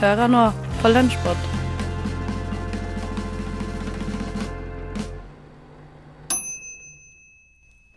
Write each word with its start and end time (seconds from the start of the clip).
Hører 0.00 0.26
nå 0.26 0.48
på 0.82 0.90
Lunsjbod. 0.90 1.50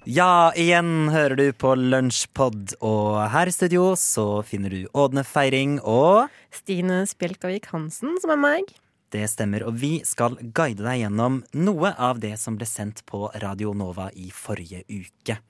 Ja, 0.07 0.53
igjen 0.55 1.09
hører 1.11 1.35
du 1.35 1.47
på 1.51 1.73
Lunsjpod, 1.75 2.77
og 2.79 3.17
her 3.33 3.49
i 3.49 3.51
studio 3.51 3.89
så 3.99 4.39
finner 4.47 4.71
du 4.71 4.85
Ådne 4.95 5.25
Feiring 5.27 5.81
og 5.83 6.29
Stine 6.53 7.01
Spjelkavik 7.09 7.67
Hansen, 7.73 8.13
som 8.23 8.31
er 8.37 8.39
meg. 8.39 8.71
Det 9.11 9.25
stemmer, 9.27 9.65
og 9.67 9.75
vi 9.81 9.97
skal 10.07 10.37
guide 10.39 10.85
deg 10.85 11.01
gjennom 11.01 11.41
noe 11.59 11.91
av 11.91 12.21
det 12.23 12.37
som 12.39 12.55
ble 12.55 12.69
sendt 12.69 13.03
på 13.09 13.25
Radio 13.43 13.73
Nova 13.75 14.07
i 14.15 14.29
forrige 14.31 14.85
uke. 14.87 15.41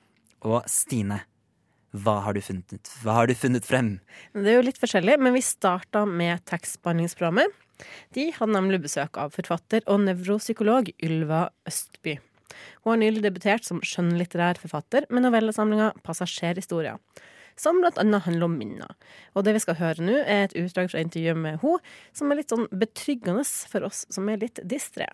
Og 0.50 0.66
Stine, 0.66 1.22
hva 2.04 2.20
har 2.26 2.38
du 2.38 2.42
funnet, 2.44 2.92
hva 3.04 3.20
har 3.20 3.30
du 3.30 3.36
funnet 3.38 3.66
frem? 3.68 3.98
Det 4.34 4.52
er 4.52 4.60
jo 4.60 4.68
litt 4.68 4.80
forskjellig, 4.82 5.18
men 5.22 5.36
vi 5.36 5.44
starta 5.46 6.06
med 6.10 6.44
tekstbehandlingsprogrammet. 6.50 7.54
De 8.16 8.30
hadde 8.34 8.54
nemlig 8.56 8.82
besøk 8.88 9.20
av 9.22 9.36
forfatter 9.36 9.84
og 9.86 10.02
nevropsykolog 10.06 10.90
Ylva 11.06 11.48
Østby. 11.70 12.18
Hun 12.84 12.94
har 12.94 13.02
nylig 13.02 13.24
debutert 13.26 13.68
som 13.68 13.82
skjønnlitterær 13.86 14.60
forfatter 14.62 15.06
med 15.12 15.26
novellesamlinga 15.26 15.92
'Passasjerhistorier', 16.02 16.98
som 17.58 17.82
blant 17.82 17.98
annet 18.02 18.24
handler 18.26 18.46
om 18.46 18.58
minner. 18.58 18.94
Og 19.36 19.46
det 19.46 19.54
vi 19.58 19.64
skal 19.66 19.80
høre 19.82 20.06
nå, 20.06 20.18
er 20.26 20.48
et 20.48 20.58
utdrag 20.58 20.90
fra 20.92 21.02
intervjuet 21.04 21.38
med 21.38 21.60
henne, 21.62 21.80
som 22.14 22.32
er 22.32 22.42
litt 22.42 22.54
sånn 22.54 22.70
betryggende 22.72 23.44
for 23.70 23.86
oss 23.90 24.06
som 24.10 24.30
er 24.30 24.42
litt 24.42 24.62
distré. 24.64 25.10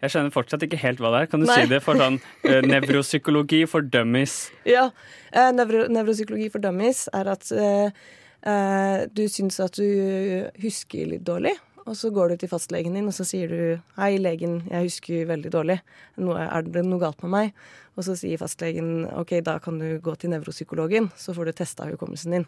Jeg 0.00 0.12
skjønner 0.14 0.32
fortsatt 0.32 0.64
ikke 0.64 0.80
helt 0.80 1.00
hva 1.02 1.12
det 1.14 1.22
er. 1.24 1.30
Kan 1.32 1.42
du 1.44 1.48
Nei. 1.50 1.58
si 1.60 1.70
det 1.70 1.82
for 1.84 2.00
sånn 2.00 2.16
uh, 2.20 2.60
nevropsykologi 2.72 3.64
for 3.70 3.84
dummies? 3.84 4.46
Ja. 4.68 4.88
Uh, 5.34 5.50
nevro, 5.56 5.84
nevropsykologi 5.92 6.48
for 6.52 6.64
dummies 6.64 7.06
er 7.16 7.32
at 7.34 7.50
uh, 7.52 7.90
du 9.12 9.26
syns 9.28 9.60
at 9.60 9.76
du 9.76 10.48
husker 10.62 11.12
litt 11.12 11.26
dårlig. 11.28 11.52
Og 11.88 11.96
så 11.96 12.10
går 12.14 12.30
du 12.30 12.40
til 12.40 12.50
fastlegen 12.50 12.94
din 12.94 13.08
og 13.08 13.14
så 13.16 13.24
sier 13.26 13.48
du 13.50 13.62
'Hei, 13.96 14.16
legen, 14.20 14.62
jeg 14.70 14.88
husker 14.88 15.26
veldig 15.26 15.50
dårlig. 15.52 15.80
Nå 16.16 16.36
er 16.36 16.62
det 16.62 16.84
noe 16.86 17.00
galt 17.00 17.22
med 17.24 17.30
meg?' 17.30 17.52
Og 17.96 18.04
så 18.04 18.16
sier 18.16 18.38
fastlegen 18.38 19.08
'OK, 19.10 19.40
da 19.44 19.58
kan 19.58 19.78
du 19.78 19.98
gå 19.98 20.14
til 20.14 20.30
nevropsykologen, 20.30 21.10
så 21.16 21.34
får 21.34 21.44
du 21.44 21.52
testa 21.52 21.88
hukommelsen 21.90 22.32
din'. 22.32 22.46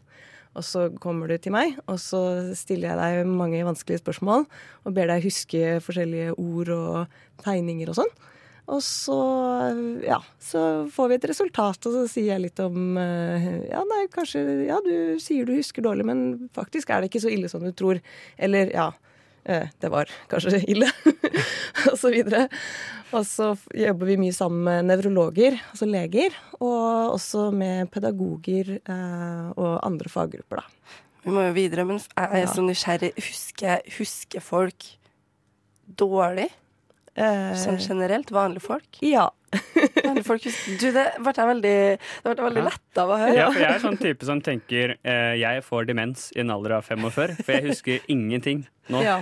Og 0.52 0.66
så 0.66 0.88
kommer 1.00 1.30
du 1.30 1.38
til 1.40 1.54
meg, 1.54 1.78
og 1.88 1.96
så 2.02 2.20
stiller 2.58 2.92
jeg 2.92 3.00
deg 3.00 3.30
mange 3.30 3.62
vanskelige 3.64 4.02
spørsmål 4.02 4.44
og 4.84 4.94
ber 4.96 5.08
deg 5.08 5.24
huske 5.24 5.78
forskjellige 5.80 6.34
ord 6.36 6.72
og 6.76 7.16
tegninger 7.44 7.88
og 7.88 8.02
sånn. 8.02 8.12
Og 8.72 8.78
så, 8.84 9.16
ja, 10.06 10.20
så 10.38 10.60
får 10.92 11.08
vi 11.10 11.16
et 11.18 11.24
resultat, 11.32 11.88
og 11.88 11.96
så 11.96 12.02
sier 12.08 12.28
jeg 12.30 12.44
litt 12.44 12.60
om 12.62 12.98
eh, 13.00 13.48
Ja, 13.72 13.80
nei, 13.88 14.04
kanskje 14.12 14.44
Ja, 14.68 14.76
du 14.84 15.18
sier 15.20 15.48
du 15.48 15.56
husker 15.56 15.82
dårlig, 15.82 16.06
men 16.06 16.50
faktisk 16.54 16.92
er 16.92 17.02
det 17.02 17.10
ikke 17.10 17.24
så 17.24 17.32
ille 17.32 17.50
som 17.50 17.64
du 17.64 17.72
tror. 17.74 17.98
Eller 18.38 18.70
ja, 18.70 18.92
det 19.44 19.88
var 19.90 20.10
kanskje 20.30 20.60
ille. 20.72 20.88
og 21.90 21.96
så 21.98 22.10
videre. 22.14 22.46
Og 23.12 23.26
så 23.28 23.50
jobber 23.76 24.08
vi 24.08 24.16
mye 24.22 24.32
sammen 24.32 24.62
med 24.64 24.86
nevrologer, 24.88 25.58
altså 25.72 25.84
leger, 25.90 26.32
og 26.62 27.12
også 27.18 27.50
med 27.52 27.90
pedagoger 27.92 28.70
eh, 28.78 29.48
og 29.56 29.74
andre 29.84 30.08
faggrupper, 30.08 30.62
da. 30.62 30.96
Vi 31.22 31.30
må 31.34 31.42
jo 31.44 31.52
videre, 31.54 31.84
men 31.86 32.00
jeg 32.00 32.40
er 32.42 32.48
så 32.50 32.62
nysgjerrig. 32.64 33.12
Husker, 33.18 33.82
husker 33.98 34.42
folk 34.42 34.86
dårlig? 36.00 36.48
Eh, 37.14 37.52
Sånn 37.60 37.78
generelt? 37.82 38.32
Vanlige 38.34 38.64
folk? 38.64 38.98
ja. 39.04 39.28
Du, 39.52 40.86
det 40.92 41.04
ble 41.20 41.32
jeg 41.36 41.48
veldig, 41.48 41.74
det 42.24 42.32
ble 42.32 42.44
veldig 42.46 42.62
Ja. 42.62 42.68
letta 42.70 43.02
av 43.04 43.10
å 43.12 43.18
høre. 43.20 43.34
Ja, 43.36 43.50
for 43.52 43.60
jeg 43.60 43.74
er 43.76 43.82
sånn 43.84 43.98
type 44.00 44.24
som 44.28 44.40
tenker 44.44 44.96
eh, 45.04 45.34
jeg 45.40 45.62
får 45.66 45.86
demens 45.90 46.30
i 46.36 46.40
en 46.44 46.50
alder 46.54 46.78
av 46.78 46.86
45, 46.88 47.36
for 47.44 47.52
jeg 47.58 47.66
husker 47.70 48.00
ingenting 48.12 48.64
nå. 48.88 49.02
ja. 49.04 49.20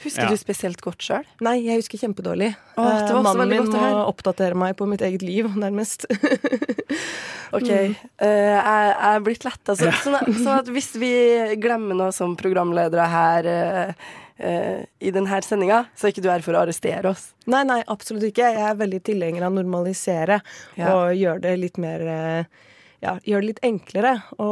Husker 0.00 0.22
Ja. 0.24 0.30
du 0.32 0.36
spesielt 0.40 0.80
godt 0.80 1.04
sjøl? 1.04 1.26
Nei, 1.44 1.58
jeg 1.66 1.76
husker 1.82 1.98
kjempedårlig. 2.00 2.54
Åh, 2.80 2.84
det 2.84 2.84
var 2.86 2.94
Eh, 2.96 3.10
også 3.10 3.22
Mannen 3.22 3.40
veldig 3.42 3.56
min 3.58 3.66
godt 3.66 3.74
å 3.76 3.80
må 3.82 4.04
oppdatere 4.08 4.56
meg 4.56 4.72
på 4.78 4.86
mitt 4.88 5.02
eget 5.04 5.20
liv, 5.20 5.44
nærmest. 5.60 6.06
OK. 7.56 7.68
eh, 7.68 7.92
jeg, 8.24 8.62
jeg 8.64 9.10
er 9.10 9.20
blitt 9.26 9.44
letta. 9.44 9.74
Så, 9.76 9.90
sånn, 10.00 10.32
sånn 10.38 10.54
at 10.62 10.70
hvis 10.72 10.92
vi 11.00 11.10
glemmer 11.60 11.98
noe 11.98 12.14
som 12.16 12.32
programledere 12.40 13.06
her 13.12 13.48
eh, 13.52 13.92
eh, 14.40 14.82
i 15.00 15.12
denne 15.14 15.40
sendinga, 15.44 15.84
så 15.96 16.06
er 16.08 16.14
ikke 16.14 16.24
du 16.24 16.30
her 16.32 16.42
for 16.44 16.56
å 16.56 16.62
arrestere 16.64 17.12
oss. 17.12 17.30
Nei, 17.50 17.62
nei, 17.68 17.80
absolutt 17.92 18.24
ikke. 18.30 18.48
Jeg 18.56 18.64
er 18.70 18.78
veldig 18.80 19.02
tilhenger 19.06 19.46
av 19.46 19.52
å 19.52 19.58
normalisere 19.60 20.40
Ja. 20.76 20.94
og 20.94 21.14
gjøre 21.18 21.40
det 21.46 21.54
litt 21.60 21.78
mer 21.78 22.00
eh, 22.00 22.44
Ja, 23.00 23.14
gjør 23.24 23.40
det 23.40 23.48
litt 23.48 23.62
enklere 23.64 24.10
å 24.36 24.48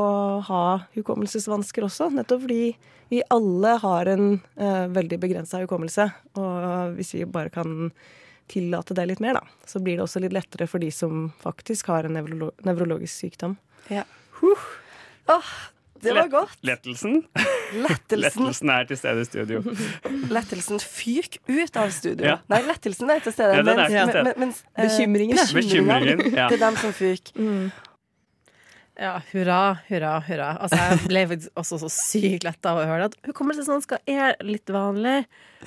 ha 0.47 0.63
hukommelsesvansker 0.97 1.85
også. 1.85 2.07
Nettopp 2.17 2.47
fordi 2.47 2.77
vi 3.11 3.21
alle 3.29 3.75
har 3.83 4.09
en 4.09 4.41
eh, 4.57 4.87
veldig 4.89 5.19
begrensa 5.21 5.61
hukommelse. 5.61 6.07
Og 6.41 6.95
hvis 6.97 7.13
vi 7.19 7.27
bare 7.29 7.53
kan 7.53 7.91
tillate 8.49 8.95
det 8.97 9.05
litt 9.11 9.21
mer, 9.21 9.37
da, 9.37 9.43
så 9.69 9.81
blir 9.85 9.99
det 9.99 10.07
også 10.07 10.23
litt 10.25 10.33
lettere 10.33 10.65
for 10.67 10.81
de 10.81 10.89
som 10.91 11.27
faktisk 11.45 11.91
har 11.93 12.09
en 12.09 12.17
nevrolo 12.17 12.49
nevrologisk 12.65 13.13
sykdom. 13.27 13.59
Åh, 15.29 15.51
det 16.03 16.15
var 16.17 16.29
godt. 16.33 16.59
Lettelsen? 16.67 17.19
Lettelsen, 17.75 18.45
Lettelsen 18.47 18.71
er 18.73 18.87
til 18.89 19.01
stede 19.01 19.25
i 19.25 19.29
studio. 19.29 19.61
lettelsen 20.37 20.81
fyk 20.83 21.41
ut 21.49 21.77
av 21.77 21.91
studio. 21.95 22.25
Ja. 22.31 22.37
Nei, 22.53 22.63
lettelsen 22.69 23.13
er 23.13 23.21
til 23.25 23.35
stede. 23.35 23.59
Ja, 23.59 23.67
den 23.67 23.75
er 23.75 23.83
mens- 23.83 23.93
til 23.93 24.15
stede. 24.15 24.35
mens, 24.45 24.63
bekymringen, 24.79 25.43
Bekymringen. 25.59 26.25
Ja. 26.33 26.49
Det 26.49 26.59
er 26.61 26.65
dem 26.67 26.81
som 26.81 26.97
fyker. 26.97 27.71
Ja, 28.99 29.13
hurra, 29.31 29.79
hurra, 29.87 30.17
hurra. 30.27 30.49
Altså, 30.59 30.79
jeg 30.83 31.05
ble 31.07 31.21
også 31.55 31.77
så 31.85 31.91
sykt 31.93 32.43
letta 32.49 32.73
av 32.73 32.81
å 32.81 32.89
høre 32.89 33.07
det. 33.07 33.21
At 33.21 33.31
hukommelsesvansker 33.31 34.01
er 34.11 34.35
litt 34.43 34.67
vanlig. 34.75 35.21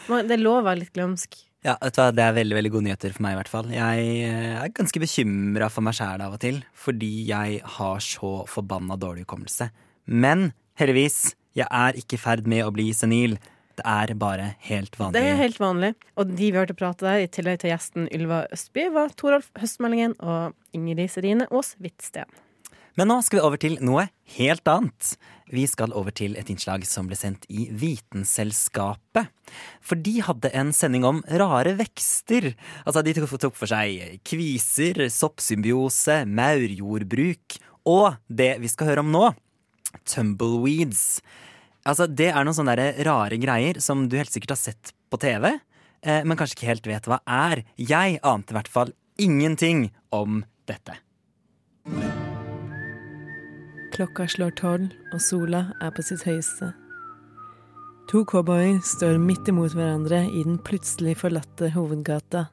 Det 0.09 0.35
er 0.35 0.41
lov 0.41 0.59
å 0.59 0.65
være 0.67 0.81
litt 0.81 0.91
glømsk. 0.97 1.37
Ja, 1.63 1.75
vet 1.77 1.93
du 1.95 2.01
hva, 2.01 2.09
Det 2.11 2.23
er 2.25 2.33
veldig 2.33 2.57
veldig 2.57 2.71
gode 2.73 2.87
nyheter 2.89 3.13
for 3.13 3.21
meg. 3.21 3.35
i 3.35 3.37
hvert 3.37 3.51
fall 3.51 3.67
Jeg 3.69 4.05
eh, 4.25 4.55
er 4.63 4.71
ganske 4.73 4.97
bekymra 4.99 5.67
for 5.69 5.85
meg 5.85 5.93
sjæl 5.93 6.23
av 6.25 6.33
og 6.33 6.41
til, 6.41 6.57
fordi 6.73 7.11
jeg 7.29 7.61
har 7.77 8.01
så 8.01 8.31
forbanna 8.49 8.97
dårlig 8.99 9.27
hukommelse. 9.27 9.69
Men 10.05 10.51
heldigvis, 10.79 11.33
jeg 11.57 11.67
er 11.67 11.97
ikke 11.99 12.17
i 12.17 12.21
ferd 12.21 12.47
med 12.49 12.65
å 12.65 12.73
bli 12.75 12.91
senil. 12.95 13.37
Det 13.79 13.85
er 13.87 14.13
bare 14.19 14.53
helt 14.67 14.95
vanlig. 14.99 15.15
Det 15.15 15.31
er 15.31 15.39
helt 15.39 15.59
vanlig. 15.61 15.91
Og 16.19 16.31
de 16.31 16.51
vi 16.51 16.57
hørte 16.57 16.77
prate 16.77 17.07
der, 17.07 17.23
i 17.23 17.29
tillegg 17.31 17.61
til 17.61 17.71
gjesten 17.71 18.07
Ylva 18.13 18.43
Østby, 18.53 18.89
var 18.93 19.13
Toralf 19.17 19.49
Høstmeldingen 19.59 20.17
og 20.19 20.55
Ingrid 20.75 21.11
Serine 21.13 21.47
Aas 21.49 21.75
Hvitsten. 21.79 22.27
Men 22.99 23.07
nå 23.07 23.21
skal 23.23 23.39
vi 23.39 23.45
over 23.47 23.59
til 23.61 23.77
noe 23.79 24.09
helt 24.35 24.67
annet. 24.67 25.13
Vi 25.51 25.63
skal 25.67 25.95
over 25.95 26.11
til 26.15 26.35
et 26.39 26.49
innslag 26.51 26.83
som 26.87 27.07
ble 27.07 27.15
sendt 27.19 27.47
i 27.51 27.69
Vitenselskapet. 27.71 29.31
For 29.83 29.99
de 29.99 30.17
hadde 30.23 30.51
en 30.55 30.71
sending 30.75 31.07
om 31.07 31.23
rare 31.39 31.73
vekster. 31.79 32.51
Altså, 32.83 33.03
de 33.03 33.15
tok 33.15 33.31
tok 33.39 33.55
for 33.59 33.71
seg 33.71 34.19
kviser, 34.27 35.07
soppsymbiose, 35.11 36.21
maurjordbruk 36.27 37.59
og 37.89 38.19
det 38.29 38.53
vi 38.61 38.69
skal 38.69 38.91
høre 38.91 39.03
om 39.05 39.11
nå, 39.13 39.31
tumbleweeds. 40.07 41.21
Altså, 41.87 42.05
det 42.07 42.29
er 42.31 42.45
noen 42.45 42.57
sånne 42.57 42.75
rare 43.07 43.37
greier 43.41 43.79
som 43.81 44.05
du 44.09 44.17
helt 44.19 44.31
sikkert 44.33 44.55
har 44.55 44.61
sett 44.61 44.93
på 45.11 45.19
TV, 45.21 45.47
eh, 46.05 46.21
men 46.25 46.37
kanskje 46.37 46.59
ikke 46.59 46.69
helt 46.69 46.89
vet 46.89 47.09
hva 47.09 47.21
er. 47.25 47.63
Jeg 47.77 48.19
ante 48.23 48.53
i 48.53 48.59
hvert 48.59 48.71
fall 48.71 48.93
ingenting 49.21 49.89
om 50.13 50.43
dette. 50.69 50.97
Klokka 53.91 54.27
slår 54.29 54.53
tolv, 54.55 54.93
og 55.11 55.19
sola 55.21 55.65
er 55.83 55.91
på 55.95 56.05
sitt 56.05 56.23
høyeste. 56.27 56.71
To 58.11 58.23
cowboyer 58.27 58.79
står 58.83 59.19
midt 59.21 59.47
imot 59.51 59.75
hverandre 59.75 60.23
i 60.27 60.43
den 60.43 60.57
plutselig 60.67 61.17
forlatte 61.21 61.71
hovedgata. 61.75 62.45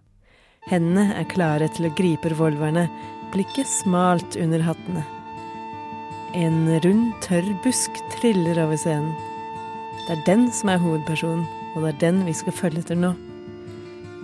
Hendene 0.68 1.14
er 1.18 1.30
klare 1.30 1.70
til 1.74 1.88
å 1.88 1.94
gripe 1.98 2.30
revolverne, 2.30 2.88
blikket 3.32 3.70
smalt 3.70 4.36
under 4.38 4.62
hattene. 4.66 5.04
En 6.36 6.66
rund, 6.84 7.14
tørr 7.24 7.46
busk 7.64 7.94
triller 8.12 8.58
over 8.60 8.76
scenen. 8.76 9.14
Det 10.04 10.12
er 10.12 10.24
den 10.26 10.48
som 10.52 10.68
er 10.68 10.80
hovedpersonen, 10.82 11.46
og 11.72 11.84
det 11.86 11.92
er 11.94 12.00
den 12.02 12.18
vi 12.26 12.34
skal 12.36 12.52
følge 12.52 12.82
etter 12.84 12.98
nå. 13.00 13.14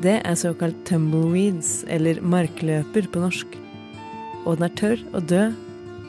Det 0.05 0.19
er 0.21 0.37
såkalt 0.37 0.83
tumbleweeds, 0.85 1.85
eller 1.89 2.21
markløper 2.21 3.09
på 3.09 3.23
norsk. 3.23 3.57
Og 4.45 4.59
den 4.59 4.67
er 4.69 4.77
tørr 4.77 5.07
og 5.15 5.31
død, 5.31 5.57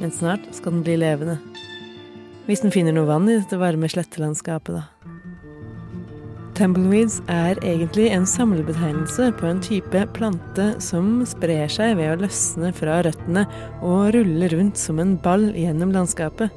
men 0.02 0.12
snart 0.12 0.44
skal 0.52 0.76
den 0.76 0.84
bli 0.84 0.98
levende. 1.00 1.38
Hvis 2.46 2.66
den 2.66 2.76
finner 2.76 2.92
noe 2.96 3.08
vann 3.08 3.30
i 3.32 3.38
dette 3.40 3.60
varme 3.62 3.88
slettelandskapet, 3.88 4.76
da. 4.76 4.95
Tumbleweeds 6.56 7.18
er 7.28 7.58
egentlig 7.68 8.06
en 8.16 8.24
samlebetegnelse 8.30 9.26
på 9.36 9.48
en 9.50 9.58
type 9.64 10.06
plante 10.16 10.70
som 10.80 11.18
sprer 11.28 11.68
seg 11.72 11.98
ved 12.00 12.14
å 12.14 12.20
løsne 12.22 12.70
fra 12.78 13.02
røttene 13.04 13.44
og 13.84 14.14
rulle 14.16 14.48
rundt 14.54 14.80
som 14.80 15.02
en 15.04 15.18
ball 15.20 15.50
gjennom 15.52 15.92
landskapet. 15.92 16.54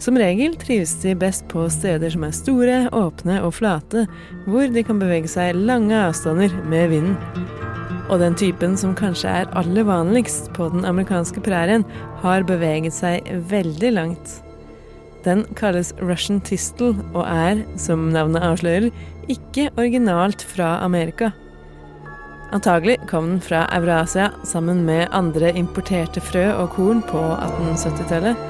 Som 0.00 0.16
regel 0.18 0.56
trives 0.58 0.94
de 1.02 1.12
best 1.14 1.44
på 1.52 1.66
steder 1.70 2.14
som 2.14 2.24
er 2.26 2.32
store, 2.34 2.78
åpne 2.96 3.42
og 3.44 3.52
flate, 3.58 4.06
hvor 4.48 4.72
de 4.72 4.82
kan 4.88 5.02
bevege 5.02 5.28
seg 5.30 5.58
lange 5.58 5.98
avstander 6.08 6.54
med 6.72 6.94
vinden. 6.94 7.18
Og 8.08 8.24
den 8.24 8.34
typen 8.40 8.78
som 8.80 8.96
kanskje 8.98 9.30
er 9.42 9.52
aller 9.58 9.84
vanligst 9.86 10.48
på 10.56 10.70
den 10.72 10.88
amerikanske 10.88 11.44
prærien, 11.44 11.84
har 12.24 12.48
beveget 12.48 12.96
seg 12.96 13.28
veldig 13.52 13.92
langt. 14.00 14.40
Den 15.22 15.44
kalles 15.58 15.92
Russian 16.02 16.40
Tistel 16.42 16.96
og 17.14 17.22
er, 17.26 17.62
som 17.78 18.08
navnet 18.14 18.42
avslører, 18.42 18.90
ikke 19.30 19.68
originalt 19.78 20.42
fra 20.42 20.80
Amerika. 20.82 21.30
Antagelig 22.52 22.98
kom 23.08 23.30
den 23.30 23.40
fra 23.40 23.62
Eurasia 23.72 24.28
sammen 24.44 24.82
med 24.84 25.06
andre 25.16 25.54
importerte 25.56 26.20
frø 26.20 26.50
og 26.52 26.74
korn 26.74 27.00
på 27.06 27.20
1870-tallet, 27.38 28.42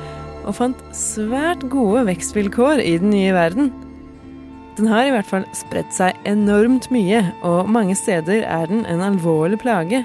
og 0.43 0.57
fant 0.59 0.81
svært 0.97 1.63
gode 1.71 2.03
vekstvilkår 2.09 2.83
i 2.83 2.97
den 2.99 3.13
nye 3.15 3.37
verden. 3.37 3.71
Den 4.79 4.89
har 4.89 5.07
i 5.07 5.13
hvert 5.13 5.29
fall 5.29 5.45
spredt 5.55 5.93
seg 5.95 6.17
enormt 6.27 6.89
mye, 6.91 7.21
og 7.47 7.69
mange 7.71 7.95
steder 7.99 8.43
er 8.49 8.67
den 8.73 8.87
en 8.89 9.05
alvorlig 9.05 9.61
plage. 9.63 10.03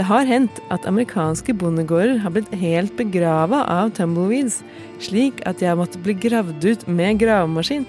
Det 0.00 0.06
har 0.08 0.24
hendt 0.24 0.62
at 0.72 0.86
amerikanske 0.88 1.52
bondegårder 1.60 2.22
har 2.22 2.32
blitt 2.32 2.54
helt 2.56 2.94
begrava 2.96 3.58
av 3.68 3.90
tumbleweeds, 3.98 4.62
slik 4.96 5.42
at 5.44 5.58
de 5.60 5.66
har 5.68 5.76
måttet 5.76 6.00
bli 6.06 6.14
gravd 6.16 6.64
ut 6.64 6.86
med 6.88 7.18
gravemaskin. 7.20 7.84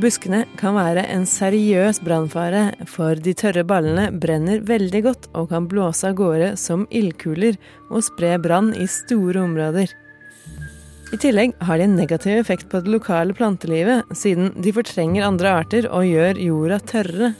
Buskene 0.00 0.46
kan 0.56 0.78
være 0.78 1.02
en 1.12 1.26
seriøs 1.28 2.00
brannfare, 2.00 2.62
for 2.88 3.20
de 3.20 3.34
tørre 3.36 3.66
ballene 3.68 4.06
brenner 4.22 4.64
veldig 4.64 5.02
godt 5.04 5.28
og 5.34 5.50
kan 5.52 5.68
blåse 5.68 6.08
av 6.08 6.16
gårde 6.16 6.54
som 6.56 6.88
ildkuler 6.88 7.60
og 7.90 8.00
spre 8.06 8.38
brann 8.40 8.72
i 8.72 8.88
store 8.88 9.44
områder. 9.44 9.92
I 11.12 11.20
tillegg 11.20 11.52
har 11.60 11.76
de 11.76 11.90
en 11.90 12.00
negativ 12.00 12.40
effekt 12.40 12.70
på 12.72 12.80
det 12.80 12.96
lokale 12.96 13.36
plantelivet, 13.36 14.08
siden 14.16 14.54
de 14.56 14.72
fortrenger 14.72 15.28
andre 15.28 15.52
arter 15.60 15.92
og 15.92 16.08
gjør 16.08 16.40
jorda 16.48 16.80
tørrere. 16.88 17.34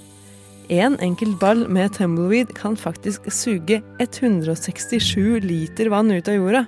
En 0.71 0.95
enkelt 1.03 1.41
ball 1.43 1.65
med 1.67 1.97
tumbleweed 1.97 2.53
kan 2.55 2.77
faktisk 2.79 3.25
suge 3.35 3.81
167 3.99 5.43
liter 5.43 5.89
vann 5.91 6.13
ut 6.15 6.29
av 6.31 6.37
jorda. 6.37 6.61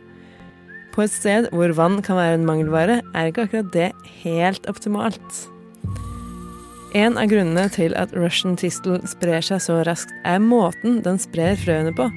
På 0.92 1.04
et 1.04 1.12
sted 1.14 1.46
hvor 1.54 1.70
vann 1.78 2.00
kan 2.02 2.18
være 2.18 2.40
en 2.40 2.46
mangelvare, 2.48 2.96
er 3.14 3.30
ikke 3.30 3.44
akkurat 3.46 3.68
det 3.72 3.92
helt 4.24 4.66
optimalt. 4.66 5.36
En 6.98 7.14
av 7.16 7.30
grunnene 7.30 7.70
til 7.72 7.94
at 7.96 8.10
Russian 8.18 8.58
Tistel 8.58 8.98
sprer 9.08 9.44
seg 9.46 9.62
så 9.62 9.78
raskt, 9.86 10.10
er 10.26 10.42
måten 10.42 10.98
den 11.06 11.20
sprer 11.22 11.54
frøene 11.60 11.94
på. 11.94 12.08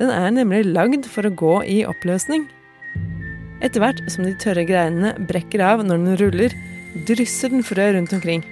Den 0.00 0.10
er 0.10 0.34
nemlig 0.34 0.66
lagd 0.66 1.06
for 1.06 1.24
å 1.24 1.32
gå 1.38 1.54
i 1.70 1.78
oppløsning. 1.86 2.48
Etter 3.62 3.78
hvert 3.78 4.02
som 4.10 4.26
de 4.26 4.34
tørre 4.42 4.66
greinene 4.66 5.14
brekker 5.30 5.62
av 5.62 5.86
når 5.86 6.02
den 6.02 6.18
ruller, 6.18 6.58
drysser 7.06 7.54
den 7.54 7.62
frø 7.64 7.92
rundt 7.94 8.12
omkring. 8.18 8.42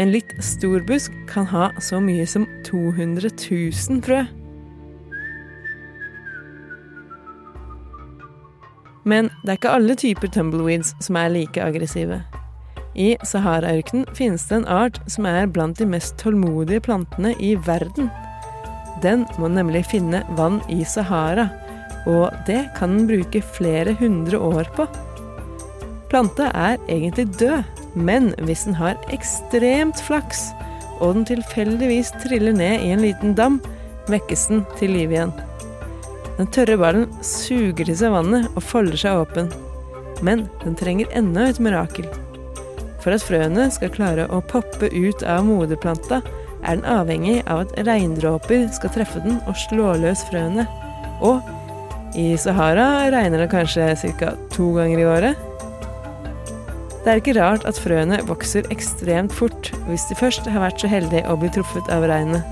En 0.00 0.12
litt 0.14 0.30
stor 0.40 0.80
busk 0.88 1.12
kan 1.28 1.44
ha 1.50 1.66
så 1.82 1.98
mye 2.00 2.24
som 2.26 2.46
200 2.64 3.28
000 3.36 4.00
frø. 4.06 4.22
Men 9.04 9.28
det 9.42 9.52
er 9.52 9.58
ikke 9.58 9.74
alle 9.76 9.96
typer 10.00 10.30
tumbleweeds 10.32 10.94
som 11.04 11.18
er 11.20 11.32
like 11.34 11.60
aggressive. 11.60 12.22
I 12.96 13.12
Sahara-ørkenen 13.24 14.08
finnes 14.16 14.46
det 14.48 14.60
en 14.60 14.68
art 14.72 14.98
som 15.10 15.28
er 15.28 15.48
blant 15.52 15.78
de 15.78 15.86
mest 15.88 16.16
tålmodige 16.20 16.82
plantene 16.88 17.34
i 17.38 17.52
verden. 17.66 18.08
Den 19.04 19.26
må 19.40 19.48
nemlig 19.52 19.84
finne 19.92 20.22
vann 20.36 20.60
i 20.72 20.80
Sahara, 20.84 21.48
og 22.08 22.32
det 22.48 22.62
kan 22.76 22.96
den 22.96 23.06
bruke 23.08 23.44
flere 23.56 23.94
hundre 24.00 24.40
år 24.40 24.72
på. 24.76 24.88
Planta 26.10 26.48
er 26.56 26.80
egentlig 26.88 27.28
død, 27.38 27.79
men 27.94 28.32
hvis 28.46 28.66
den 28.68 28.76
har 28.78 28.98
ekstremt 29.14 30.00
flaks, 30.06 30.50
og 31.00 31.16
den 31.16 31.28
tilfeldigvis 31.28 32.12
triller 32.22 32.54
ned 32.56 32.84
i 32.84 32.92
en 32.94 33.04
liten 33.04 33.34
dam, 33.38 33.60
vekkes 34.10 34.48
den 34.50 34.64
til 34.78 34.94
liv 34.96 35.14
igjen. 35.14 35.32
Den 36.38 36.48
tørre 36.54 36.78
ballen 36.80 37.06
suger 37.24 37.84
til 37.84 37.96
seg 38.00 38.14
vannet 38.14 38.48
og 38.54 38.64
folder 38.64 39.00
seg 39.00 39.22
åpen. 39.24 39.50
Men 40.24 40.46
den 40.64 40.76
trenger 40.76 41.10
enda 41.16 41.48
et 41.48 41.60
mirakel. 41.62 42.08
For 43.00 43.16
at 43.16 43.24
frøene 43.24 43.66
skal 43.72 43.92
klare 43.92 44.26
å 44.28 44.42
poppe 44.44 44.90
ut 44.92 45.24
av 45.24 45.46
moderplanta, 45.48 46.20
er 46.60 46.76
den 46.76 46.88
avhengig 46.88 47.38
av 47.48 47.64
at 47.64 47.76
regndråper 47.88 48.66
skal 48.76 48.92
treffe 48.92 49.22
den 49.24 49.38
og 49.48 49.56
slå 49.56 49.94
løs 50.00 50.26
frøene. 50.28 50.66
Og 51.24 51.40
i 52.16 52.34
Sahara 52.40 53.08
regner 53.12 53.44
det 53.44 53.52
kanskje 53.52 53.94
ca. 54.18 54.34
to 54.52 54.72
ganger 54.76 55.00
i 55.00 55.08
året. 55.08 55.49
Det 57.00 57.08
er 57.08 57.20
ikke 57.20 57.36
rart 57.38 57.62
at 57.64 57.78
frøene 57.80 58.18
vokser 58.28 58.66
ekstremt 58.72 59.32
fort 59.32 59.70
hvis 59.86 60.04
de 60.10 60.16
først 60.18 60.48
har 60.52 60.60
vært 60.60 60.82
så 60.82 60.90
heldige 60.92 61.24
å 61.32 61.36
bli 61.40 61.48
truffet 61.54 61.88
av 61.92 62.04
regnet. 62.10 62.44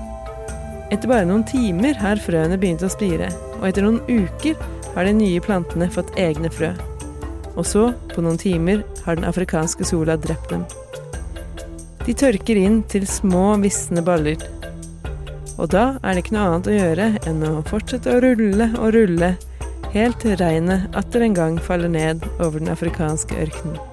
Etter 0.89 1.11
bare 1.11 1.27
noen 1.29 1.43
timer 1.45 1.97
har 2.01 2.21
frøene 2.23 2.57
begynt 2.57 2.81
å 2.81 2.89
spire, 2.89 3.29
og 3.59 3.67
etter 3.69 3.85
noen 3.85 4.01
uker 4.09 4.57
har 4.95 5.05
de 5.05 5.13
nye 5.13 5.43
plantene 5.45 5.89
fått 5.93 6.15
egne 6.17 6.49
frø. 6.49 6.71
Og 7.53 7.67
så, 7.67 7.89
på 8.09 8.23
noen 8.25 8.39
timer, 8.41 8.81
har 9.05 9.19
den 9.19 9.27
afrikanske 9.29 9.85
sola 9.85 10.15
drept 10.17 10.49
dem. 10.49 10.65
De 12.07 12.15
tørker 12.17 12.57
inn 12.57 12.81
til 12.89 13.05
små, 13.05 13.51
visne 13.61 14.01
baller. 14.01 14.41
Og 15.59 15.69
da 15.69 15.99
er 16.01 16.15
det 16.15 16.23
ikke 16.23 16.37
noe 16.39 16.47
annet 16.47 16.71
å 16.71 16.77
gjøre 16.79 17.07
enn 17.29 17.45
å 17.45 17.53
fortsette 17.69 18.15
å 18.15 18.23
rulle 18.25 18.71
og 18.79 18.95
rulle, 18.97 19.35
helt 19.93 20.21
til 20.23 20.39
regnet 20.41 20.89
atter 20.97 21.27
en 21.27 21.37
gang 21.37 21.61
faller 21.61 21.91
ned 21.93 22.25
over 22.39 22.57
den 22.57 22.73
afrikanske 22.73 23.37
ørkenen. 23.45 23.88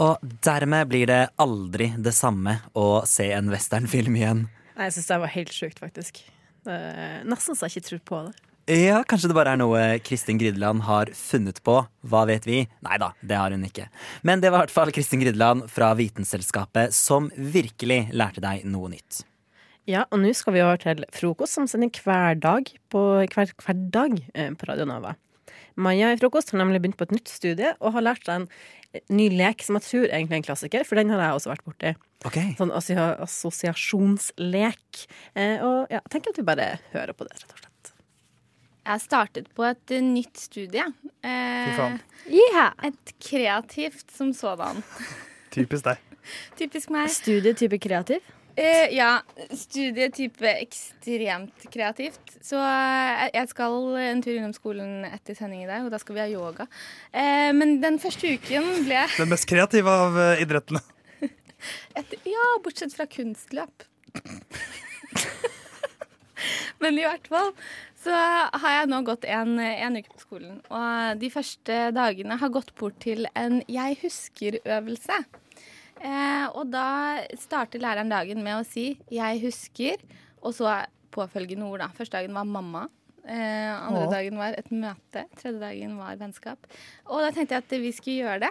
Og 0.00 0.22
dermed 0.44 0.88
blir 0.88 1.08
det 1.10 1.22
aldri 1.40 1.90
det 2.00 2.14
samme 2.16 2.56
å 2.72 3.02
se 3.08 3.28
en 3.36 3.50
westernfilm 3.52 4.16
igjen. 4.16 4.46
Nei, 4.76 4.86
Jeg 4.88 4.96
syns 4.96 5.10
det 5.10 5.18
var 5.20 5.34
helt 5.34 5.52
sjukt, 5.52 5.82
faktisk. 5.82 6.22
Er 6.68 7.26
Nesten 7.28 7.56
så 7.56 7.68
jeg 7.68 7.80
ikke 7.80 7.88
tror 7.88 8.00
på 8.08 8.22
det. 8.28 8.38
Ja, 8.70 9.00
kanskje 9.08 9.30
det 9.30 9.34
bare 9.34 9.56
er 9.56 9.58
noe 9.58 9.80
Kristin 10.04 10.38
Grideland 10.38 10.84
har 10.86 11.10
funnet 11.16 11.58
på. 11.66 11.80
Hva 12.06 12.20
vet 12.28 12.44
vi? 12.46 12.62
Nei 12.86 12.98
da, 13.02 13.10
det 13.20 13.36
har 13.36 13.50
hun 13.50 13.64
ikke. 13.66 13.88
Men 14.22 14.40
det 14.40 14.52
var 14.52 14.60
i 14.60 14.66
hvert 14.66 14.74
fall 14.76 14.92
Kristin 14.94 15.24
Grideland 15.24 15.66
fra 15.72 15.90
Vitenselskapet 15.98 16.94
som 16.94 17.28
virkelig 17.34 18.04
lærte 18.14 18.44
deg 18.44 18.64
noe 18.68 18.92
nytt. 18.92 19.24
Ja, 19.90 20.04
og 20.12 20.20
nå 20.22 20.30
skal 20.36 20.54
vi 20.54 20.62
over 20.62 20.78
til 20.78 21.02
frokost, 21.16 21.56
som 21.56 21.66
sender 21.68 21.90
hver 22.04 22.38
dag 22.38 22.68
på, 22.92 23.02
hver, 23.32 23.52
hver 23.64 23.82
dag 23.90 24.20
eh, 24.36 24.52
på 24.54 24.68
Radio 24.70 24.86
Nova. 24.86 25.16
Maja 25.80 26.10
i 26.12 26.18
Frokost 26.20 26.52
har 26.52 26.60
nemlig 26.60 26.82
begynt 26.82 26.98
på 27.00 27.06
et 27.08 27.14
nytt 27.16 27.30
studie 27.32 27.70
og 27.80 27.94
har 27.96 28.04
lært 28.04 28.24
seg 28.28 28.34
en 28.42 28.48
ny 29.14 29.26
lek 29.32 29.62
som 29.64 29.76
jeg 29.78 29.84
tror 29.86 30.06
egentlig 30.10 30.36
er 30.36 30.40
en 30.40 30.48
klassiker, 30.48 30.82
for 30.86 30.94
den 30.98 31.12
har 31.14 31.20
jeg 31.22 31.34
også 31.38 31.52
vært 31.52 31.66
borti. 31.66 31.90
Ok, 32.26 32.38
Sånn 32.58 32.74
assosiasjonslek. 32.74 34.86
Eh, 35.38 35.56
og 35.64 35.76
ja, 35.92 36.00
tenk 36.10 36.22
tenker 36.26 36.30
at 36.34 36.40
vi 36.42 36.50
bare 36.50 36.66
hører 36.92 37.14
på 37.16 37.22
det, 37.28 37.34
rett 37.38 37.52
og 37.54 37.58
slett. 37.62 37.92
Jeg 38.90 38.98
startet 39.04 39.46
på 39.56 39.62
et 39.68 39.86
eh, 39.94 40.02
nytt 40.04 40.36
studie. 40.40 40.84
Eh, 41.22 41.68
Fy 41.68 41.72
faen. 41.78 41.96
ja, 42.34 42.66
et 42.84 43.04
kreativt 43.22 44.08
som 44.12 44.34
sådan. 44.36 44.76
Typisk 45.54 45.84
deg. 45.86 45.96
Typisk 46.60 46.86
meg. 46.92 47.08
Studietype 47.14 47.78
kreativ. 47.80 48.20
Eh, 48.56 48.94
ja, 48.96 49.22
studietype 49.54 50.50
ekstremt 50.60 51.66
kreativt. 51.72 52.32
Så 52.42 52.58
eh, 52.58 53.26
jeg 53.34 53.50
skal 53.52 53.76
en 54.02 54.22
tur 54.24 54.34
innom 54.34 54.54
skolen 54.56 55.04
etter 55.08 55.36
sending 55.38 55.62
i 55.64 55.68
dag, 55.68 55.84
og 55.86 55.92
da 55.94 56.00
skal 56.02 56.16
vi 56.16 56.24
ha 56.24 56.28
yoga. 56.30 56.66
Eh, 57.12 57.50
men 57.56 57.78
den 57.84 58.00
første 58.02 58.34
uken 58.34 58.86
ble 58.88 59.04
Den 59.16 59.30
mest 59.30 59.48
kreative 59.50 59.94
av 60.06 60.18
idrettene. 60.42 60.82
et, 61.98 62.18
Ja, 62.26 62.48
bortsett 62.64 62.96
fra 62.96 63.06
kunstløp. 63.10 63.86
Men 66.80 66.96
i 66.96 67.04
hvert 67.04 67.26
fall 67.28 67.50
så 68.00 68.16
har 68.16 68.72
jeg 68.72 68.88
nå 68.88 69.02
gått 69.04 69.26
en, 69.28 69.58
en 69.60 69.98
uke 69.98 70.08
på 70.14 70.22
skolen. 70.22 70.54
Og 70.72 71.20
de 71.20 71.28
første 71.32 71.90
dagene 71.92 72.38
har 72.40 72.52
gått 72.54 72.72
bort 72.80 72.96
til 73.04 73.28
en 73.36 73.60
jeg 73.68 73.98
husker-øvelse. 74.00 75.18
Eh, 76.00 76.46
og 76.56 76.70
da 76.72 77.20
starter 77.36 77.82
læreren 77.82 78.08
dagen 78.10 78.42
med 78.42 78.56
å 78.60 78.64
si 78.66 78.98
'jeg 79.12 79.40
husker', 79.42 80.00
og 80.42 80.54
så 80.54 80.86
påfølgende 81.12 81.64
ord. 81.68 81.80
da. 81.80 81.88
Første 81.88 82.12
dagen 82.18 82.32
var 82.34 82.44
mamma. 82.44 82.88
Eh, 83.28 83.86
andre 83.86 84.06
Åh. 84.06 84.10
dagen 84.10 84.36
var 84.38 84.54
et 84.56 84.70
møte. 84.72 85.24
Tredje 85.36 85.60
dagen 85.60 85.98
var 85.98 86.16
vennskap. 86.16 86.58
Og 87.06 87.20
da 87.20 87.30
tenkte 87.30 87.50
jeg 87.54 87.64
at 87.64 87.70
vi 87.80 87.92
skulle 87.92 88.24
gjøre 88.24 88.40
det. 88.40 88.50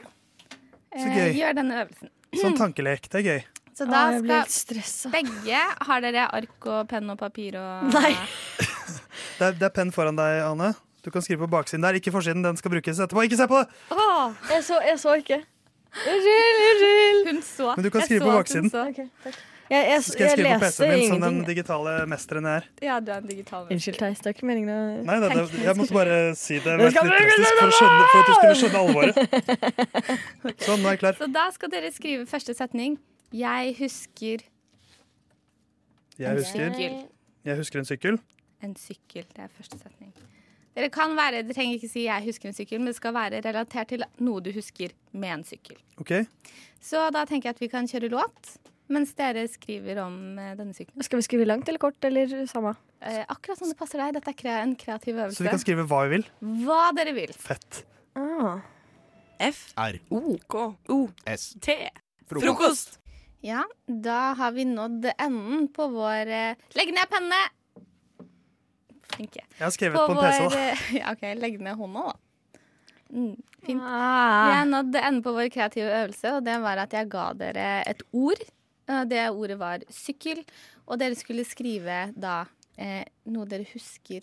Så 0.95 1.07
Eh, 1.07 1.15
gøy. 1.17 1.33
gjøre 1.39 1.55
denne 1.55 1.85
øvelsen. 1.85 2.09
Sånn 2.35 2.57
tankelek. 2.57 3.09
Det 3.09 3.25
er 3.25 3.29
gøy. 3.39 3.43
Så 3.75 3.85
da 3.89 4.11
jeg 4.11 4.49
skal 4.49 5.11
begge 5.11 5.59
Har 5.85 6.01
dere 6.01 6.27
ark 6.33 6.65
og 6.65 6.87
penn 6.89 7.09
og 7.09 7.17
papir 7.17 7.55
og 7.55 7.93
Nei. 7.93 8.13
Det 9.39 9.47
er, 9.47 9.51
det 9.53 9.63
er 9.63 9.69
penn 9.69 9.91
foran 9.91 10.17
deg, 10.17 10.43
Ane. 10.43 10.75
Du 11.01 11.09
kan 11.11 11.21
skrive 11.21 11.47
på 11.47 11.49
baksiden 11.49 11.81
der. 11.81 11.93
Ikke 11.95 12.11
forsiden. 12.11 12.43
Den 12.43 12.57
skal 12.57 12.71
brukes 12.71 12.99
etterpå. 12.99 13.23
Ikke 13.23 13.37
se 13.37 13.47
på 13.47 13.55
det! 13.63 13.69
Åh, 13.91 14.33
Jeg 14.51 14.63
så, 14.63 14.79
jeg 14.83 14.99
så 14.99 15.13
ikke. 15.15 15.45
Unnskyld, 15.89 16.59
unnskyld. 16.71 17.29
Hun 17.33 17.41
så. 17.41 17.69
Men 17.75 17.83
du 17.83 17.89
kan 17.89 18.01
skrive 18.05 18.19
på 18.25 18.33
baksiden. 18.37 18.69
så. 18.69 18.83
Jeg, 19.69 19.85
jeg, 19.91 20.03
Så 20.03 20.11
skal 20.11 20.23
jeg 20.23 20.31
skrive 20.31 20.53
på 20.53 20.59
PC-en 20.65 20.91
min 20.99 21.09
som 21.11 21.21
den 21.21 21.35
digitale 21.45 21.91
mesteren 22.09 22.45
jeg 22.49 22.55
er. 22.57 22.63
Ja, 22.81 22.95
du 22.99 23.11
er 23.13 23.17
en 23.21 23.27
digital. 23.29 23.67
Unnskyld, 23.71 23.97
Theis. 23.99 24.17
Det 24.17 24.25
er 24.31 24.33
ikke 24.33 24.47
meningen 24.49 24.71
å 24.73 24.77
Nei, 25.05 25.17
det, 25.21 25.29
det, 25.35 25.43
jeg 25.61 25.75
måtte 25.77 25.93
bare 25.93 26.15
si 26.39 26.57
det 26.63 26.73
mest 26.79 26.97
drastisk 26.97 27.59
for, 27.59 27.75
skjønne, 27.77 28.07
for 28.09 28.17
at 28.17 28.25
du 28.25 28.33
skulle 28.39 28.55
skjønne 28.63 28.79
alvoret. 28.81 29.13
Sånn, 30.65 30.81
nå 30.81 30.89
er 30.89 30.95
jeg 30.97 31.01
klar. 31.03 31.19
Så 31.21 31.29
da 31.35 31.45
skal 31.53 31.73
dere 31.75 31.91
skrive 31.93 32.25
første 32.31 32.55
setning. 32.57 32.97
Jeg 33.35 33.75
husker 33.77 34.41
Jeg 36.19 36.33
husker, 36.41 36.73
sykkel. 36.73 36.97
jeg 37.45 37.61
husker 37.61 37.83
en 37.83 37.89
sykkel. 37.93 38.19
En 38.65 38.73
sykkel. 38.75 39.29
Det 39.35 39.45
er 39.45 39.53
første 39.53 39.77
setning. 39.77 40.09
Dere 40.79 40.87
kan 40.95 41.11
være, 41.17 41.43
det 41.43 41.57
trenger 41.57 41.75
ikke 41.75 41.91
si 41.91 42.05
'jeg 42.05 42.23
husker 42.23 42.47
en 42.47 42.55
sykkel', 42.55 42.79
men 42.79 42.87
det 42.87 42.95
skal 42.95 43.11
være 43.11 43.41
relatert 43.43 43.89
til 43.91 44.03
noe 44.23 44.39
du 44.39 44.53
husker 44.55 44.93
med 45.11 45.33
en 45.33 45.43
sykkel. 45.43 45.75
Ok, 45.99 46.25
Så 46.79 47.11
da 47.11 47.25
tenker 47.25 47.49
jeg 47.49 47.55
at 47.57 47.59
vi 47.59 47.67
kan 47.67 47.87
kjøre 47.87 48.09
låt 48.09 48.57
mens 48.89 49.11
dere 49.13 49.43
skriver 49.51 49.99
om 50.01 50.39
eh, 50.39 50.55
denne 50.55 50.73
sykkelen. 50.73 51.03
Skal 51.03 51.19
vi 51.19 51.25
skrive 51.27 51.45
langt 51.45 51.67
eller 51.67 51.81
kort, 51.81 51.99
eller 52.07 52.31
samme? 52.49 52.75
Eh, 53.01 53.25
akkurat 53.27 53.59
som 53.59 53.67
det 53.69 53.77
passer 53.77 54.01
deg. 54.01 54.15
Dette 54.15 54.47
er 54.47 54.63
en 54.63 54.75
kreativ 54.79 55.15
øvelse. 55.15 55.37
Så 55.37 55.43
vi 55.43 55.51
kan 55.51 55.61
skrive 55.61 55.85
hva 55.85 55.99
vi 56.07 56.15
vil. 56.15 56.25
Hva 56.63 56.79
dere 56.97 57.13
vil. 57.13 57.35
Fett. 57.37 57.83
Ah. 58.15 58.63
F. 59.39 59.73
R. 59.77 59.99
O. 60.09 60.37
K. 60.47 60.63
O. 60.89 61.09
S. 61.27 61.51
T. 61.61 61.75
Frokost. 62.31 62.97
Ja, 63.45 63.63
da 63.87 64.33
har 64.35 64.51
vi 64.51 64.65
nådd 64.67 65.05
enden 65.13 65.69
på 65.71 65.87
vår 65.93 66.27
eh, 66.27 66.67
Legg 66.75 66.91
ned 66.95 67.07
pennene! 67.11 67.39
Flinke. 69.15 69.43
Jeg 69.57 69.65
har 69.65 69.71
skrevet 69.75 69.97
På 69.99 70.07
på 70.07 70.15
en 70.15 70.23
PC, 70.23 70.39
vår 70.43 70.49
da. 70.55 70.63
eh, 70.69 70.83
Ja, 70.99 71.11
OK, 71.15 71.23
legg 71.41 71.59
ned 71.65 71.75
hånda, 71.79 72.05
da. 72.09 72.13
Mm, 73.09 73.35
fint. 73.65 73.81
Vi 73.81 73.85
Ah. 73.89 74.53
har 74.59 74.65
nådd 74.69 74.95
enden 74.95 75.23
på 75.25 75.33
vår 75.33 75.49
kreative 75.49 75.89
øvelse, 76.03 76.33
og 76.37 76.43
det 76.45 76.57
var 76.61 76.77
at 76.77 76.91
jeg 76.93 77.09
ga 77.09 77.27
dere 77.33 77.67
et 77.89 78.03
ord. 78.13 78.41
Eh, 78.87 79.03
Det 79.09 79.23
ordet 79.29 79.57
var 79.59 79.79
sykkel, 79.89 80.43
og 80.87 80.99
dere 80.99 81.15
skulle 81.17 81.45
skrive 81.45 82.13
da 82.17 82.45
eh, 82.77 83.03
noe 83.25 83.45
dere 83.45 83.65
husker 83.73 84.21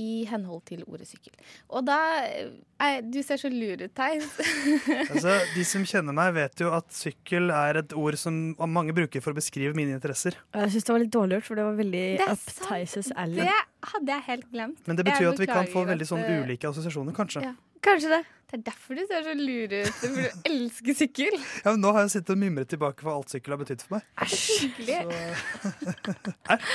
i 0.00 0.24
henhold 0.28 0.62
til 0.68 0.84
ordet 0.86 1.06
sykkel. 1.10 1.34
Og 1.68 1.84
da 1.86 1.98
eh, 2.24 3.00
Du 3.04 3.20
ser 3.24 3.40
så 3.40 3.50
lur 3.52 3.82
ut, 3.82 3.92
Theis. 3.94 4.28
Altså, 5.12 5.34
de 5.54 5.64
som 5.68 5.84
kjenner 5.88 6.16
meg, 6.16 6.32
vet 6.36 6.62
jo 6.64 6.70
at 6.74 6.88
sykkel 6.94 7.52
er 7.54 7.82
et 7.82 7.92
ord 7.98 8.16
som 8.20 8.38
mange 8.72 8.94
bruker 8.96 9.24
for 9.24 9.34
å 9.34 9.38
beskrive 9.38 9.76
mine 9.76 9.94
interesser. 9.96 10.38
Jeg 10.56 10.72
syns 10.74 10.88
det 10.88 10.94
var 10.96 11.04
litt 11.04 11.14
dårlig 11.14 11.38
gjort, 11.40 11.48
for 11.50 11.60
det 11.60 11.66
var 11.68 11.76
veldig 11.82 12.04
Det 12.22 12.28
er 12.28 12.32
up. 12.36 12.46
Theis' 12.68 13.12
alley. 13.16 13.44
Det 13.44 13.90
hadde 13.92 14.16
jeg 14.16 14.26
helt 14.30 14.48
glemt. 14.54 14.86
Men 14.86 14.98
det 15.00 15.06
betyr 15.10 15.28
jo 15.28 15.34
at 15.34 15.44
vi 15.44 15.50
kan 15.50 15.68
få 15.72 15.84
veldig 15.88 16.08
sånn 16.08 16.24
eh, 16.24 16.40
ulike 16.42 16.70
assosiasjoner, 16.72 17.16
kanskje. 17.16 17.44
Ja. 17.50 17.54
Kanskje 17.82 18.12
det. 18.14 18.22
Det 18.52 18.58
er 18.58 18.64
derfor 18.66 18.98
du 18.98 19.00
ser 19.08 19.22
så 19.24 19.32
lur 19.32 19.72
ut. 19.72 19.94
For 19.96 20.12
du 20.12 20.48
elsker 20.50 20.96
sykkel. 20.98 21.36
Ja, 21.64 21.72
men 21.72 21.80
nå 21.80 21.92
har 21.96 22.04
jeg 22.04 22.10
sittet 22.18 22.34
og 22.34 22.40
mimret 22.42 22.68
tilbake 22.68 23.00
hva 23.06 23.14
alt 23.16 23.32
sykkel 23.32 23.54
har 23.54 23.60
betydd 23.62 23.80
for 23.86 23.96
meg. 23.96 24.04
Æsj! 24.20 24.68
Æsj. 26.52 26.68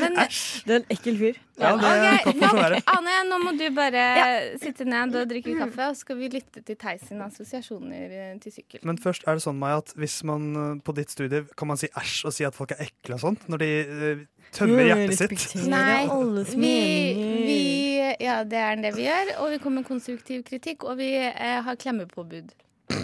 Men 0.00 0.16
Du 0.16 0.72
er 0.72 0.78
en 0.80 0.86
ekkel 0.94 1.18
fyr. 1.20 1.36
ja, 1.60 1.72
det 1.76 1.92
Ok, 2.32 2.38
kan 2.40 2.48
få 2.48 2.56
være. 2.56 2.80
Ane, 2.94 3.16
nå 3.28 3.38
må 3.44 3.52
du 3.60 3.64
bare 3.76 4.04
sitte 4.62 4.86
ned 4.88 5.14
og 5.20 5.28
drikke 5.30 5.52
kaffe, 5.58 5.84
og 5.90 5.96
så 5.98 6.06
skal 6.06 6.16
vi 6.22 6.30
lytte 6.32 6.62
til 6.64 6.78
Theis 6.80 7.04
sine 7.10 7.26
assosiasjoner 7.28 8.16
eh, 8.22 8.34
til 8.42 8.54
sykkel. 8.56 8.80
Men 8.88 8.96
først 9.02 9.26
er 9.28 9.36
det 9.36 9.44
sånn, 9.44 9.58
Maja, 9.60 9.82
at 9.84 9.92
hvis 10.00 10.16
man 10.28 10.48
eh, 10.56 10.74
på 10.86 10.94
ditt 10.96 11.12
studie 11.12 11.44
kan 11.58 11.68
man 11.70 11.80
si 11.80 11.92
æsj 11.92 12.24
og 12.30 12.36
si 12.38 12.48
at 12.48 12.56
folk 12.56 12.72
er 12.76 12.86
ekle 12.88 13.18
og 13.18 13.24
sånt, 13.26 13.44
når 13.52 13.62
de 13.62 13.70
eh, 13.82 14.24
tømmer 14.56 14.88
hjertet 14.88 15.20
sitt. 15.20 15.68
Nei, 15.68 16.06
vi, 16.56 16.72
ja, 18.32 18.42
det 18.48 18.58
er 18.64 18.80
det 18.82 18.94
vi 18.96 19.04
gjør, 19.06 19.30
og 19.44 19.50
vi 19.54 19.58
kommer 19.62 19.82
med 19.82 19.88
konstruktiv 19.88 20.42
kritikk, 20.48 20.84
og 20.88 20.98
vi 21.00 21.10
eh, 21.20 21.58
har 21.68 21.76
klemmepåbud. 21.80 22.52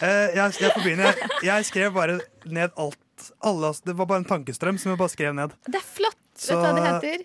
Eh, 0.00 0.30
jeg, 0.32 0.54
jeg 0.62 0.70
får 0.72 0.80
begynne. 0.84 1.08
Jeg, 1.44 1.64
skrev 1.68 1.90
bare 1.92 2.14
ned 2.48 2.72
alt. 2.80 3.26
Alle, 3.44 3.70
det 3.84 3.92
var 3.98 4.06
bare 4.08 4.22
en 4.22 4.28
tankestrøm 4.28 4.78
som 4.80 4.94
jeg 4.94 4.98
bare 5.00 5.12
skrev 5.12 5.34
ned. 5.36 5.52
Det 5.66 5.76
er 5.76 5.84
flott! 5.84 6.16
Så- 6.40 6.56
Vet 6.56 6.62
du 6.62 6.64
hva 6.64 6.78
det 6.78 7.10
heter? 7.10 7.24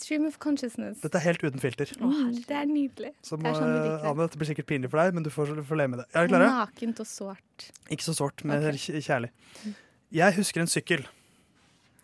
Stream 0.00 0.24
of 0.30 0.38
consciousness. 0.40 1.02
Dette 1.02 1.18
er 1.20 1.24
helt 1.26 1.42
uten 1.44 1.60
filter. 1.60 1.90
Mm, 2.00 2.30
det 2.48 2.56
er 2.56 2.64
nydelig. 2.70 3.10
Så 3.26 3.36
det 3.36 3.50
er 3.50 3.58
sånn 3.58 3.68
vi 3.74 3.82
liker 3.82 3.98
det. 3.98 4.08
Anne, 4.14 4.22
dette 4.30 4.40
blir 4.40 4.48
sikkert 4.48 4.68
pinlig 4.70 4.88
for 4.94 5.02
deg, 5.02 5.12
men 5.18 5.26
du 5.26 5.28
får, 5.34 5.52
får 5.68 5.80
leve 5.82 5.92
med 5.92 6.00
det. 6.00 6.06
Er 6.14 6.24
dere 6.24 6.30
klare? 6.32 6.48
Nakent 6.62 7.02
og 7.04 7.10
sårt. 7.10 7.66
Ikke 7.92 8.06
så 8.08 8.14
sårt, 8.16 8.46
men 8.48 8.64
Ok. 8.70 8.80
kj- 8.86 9.02
kjærlig. 9.04 9.30
Jeg 10.22 10.38
husker 10.40 10.64
en 10.64 10.72
sykkel. 10.72 11.04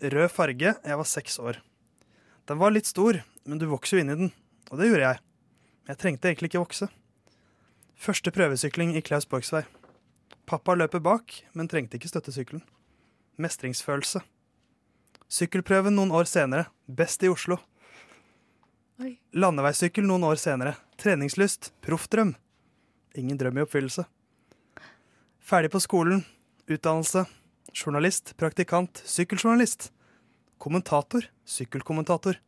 Rød 0.05 0.29
farge. 0.35 0.75
Jeg 0.77 1.01
var 1.01 1.09
seks 1.09 1.39
år. 1.41 1.63
Den 2.53 2.61
var 2.61 2.71
litt 2.77 2.87
stor, 2.93 3.23
men 3.47 3.61
du 3.63 3.69
vokser 3.71 3.97
jo 3.97 4.05
inn 4.05 4.13
i 4.13 4.19
den. 4.19 4.33
Og 4.71 4.81
det 4.81 4.91
gjorde 4.91 5.09
jeg. 5.09 5.23
Men 5.87 5.95
jeg 5.95 6.03
trengte 6.03 6.31
egentlig 6.31 6.51
ikke 6.51 6.65
vokse. 6.65 6.89
Første 7.97 8.33
prøvesykling 8.35 8.97
i 8.99 9.05
Klaus 9.05 9.27
Borgs 9.29 9.53
vei. 9.55 9.63
Pappa 10.47 10.75
løper 10.77 11.03
bak, 11.03 11.33
men 11.55 11.71
trengte 11.71 11.99
ikke 11.99 12.11
støtte 12.11 12.35
sykkelen. 12.35 12.63
Mestringsfølelse. 13.43 14.21
Sykkelprøven 15.27 15.97
noen 15.97 16.13
år 16.15 16.29
senere. 16.31 16.69
Best 16.87 17.25
i 17.27 17.31
Oslo. 17.31 17.59
Oi. 19.03 19.17
Landeveissykkel 19.35 20.07
noen 20.07 20.25
år 20.29 20.39
senere. 20.41 20.77
Treningslyst. 21.03 21.73
Proffdrøm. 21.85 22.35
Ingen 23.19 23.41
drøm 23.41 23.59
i 23.59 23.65
oppfyllelse. 23.65 24.07
Ferdig 25.43 25.73
på 25.75 25.83
skolen. 25.83 26.23
Utdannelse. 26.71 27.27
Journalist. 27.75 28.37
Praktikant. 28.39 29.03
Sykkeljournalist. 29.05 29.91
Kommentator. 30.63 31.27
Sykkelkommentator. 31.45 32.39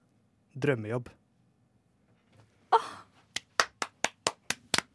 Drømmejobb. 0.58 1.08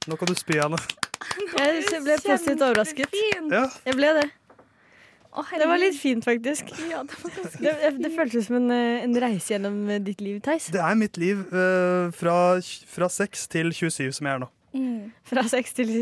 Nå 0.03 0.17
kan 0.19 0.27
du 0.27 0.35
spy, 0.35 0.57
Anne. 0.59 0.77
Jeg 1.63 2.01
ble 2.03 2.15
positivt 2.19 2.63
overrasket. 2.65 3.13
Ja, 3.53 3.67
Jeg 3.87 3.95
ble 3.95 4.09
det. 4.19 4.25
Oh, 5.33 5.47
Det 5.57 5.65
var 5.65 5.79
litt 5.81 5.95
fint, 5.97 6.25
faktisk. 6.27 6.67
Ja, 6.91 6.99
det 7.07 7.15
var 7.23 7.31
Det, 7.63 7.93
det, 8.03 8.09
føltes 8.13 8.45
som 8.49 8.57
en, 8.59 8.67
eh, 8.75 8.99
en 9.01 9.15
reise 9.23 9.55
gjennom 9.55 9.79
eh, 9.89 10.01
ditt 10.03 10.19
liv, 10.21 10.41
Theis. 10.45 10.67
det 10.75 10.81
er 10.83 10.99
mitt 10.99 11.17
liv 11.17 11.39
uh, 11.55 12.11
fra, 12.13 12.35
fra 12.91 13.07
6 13.09 13.47
til 13.55 13.71
27 13.73 14.11
som 14.19 14.27
jeg 14.29 14.35
er 14.37 14.43
nå. 14.43 14.49
mm. 14.75 14.99
Fra 15.31 15.41
6 15.49 15.73
til 15.79 15.95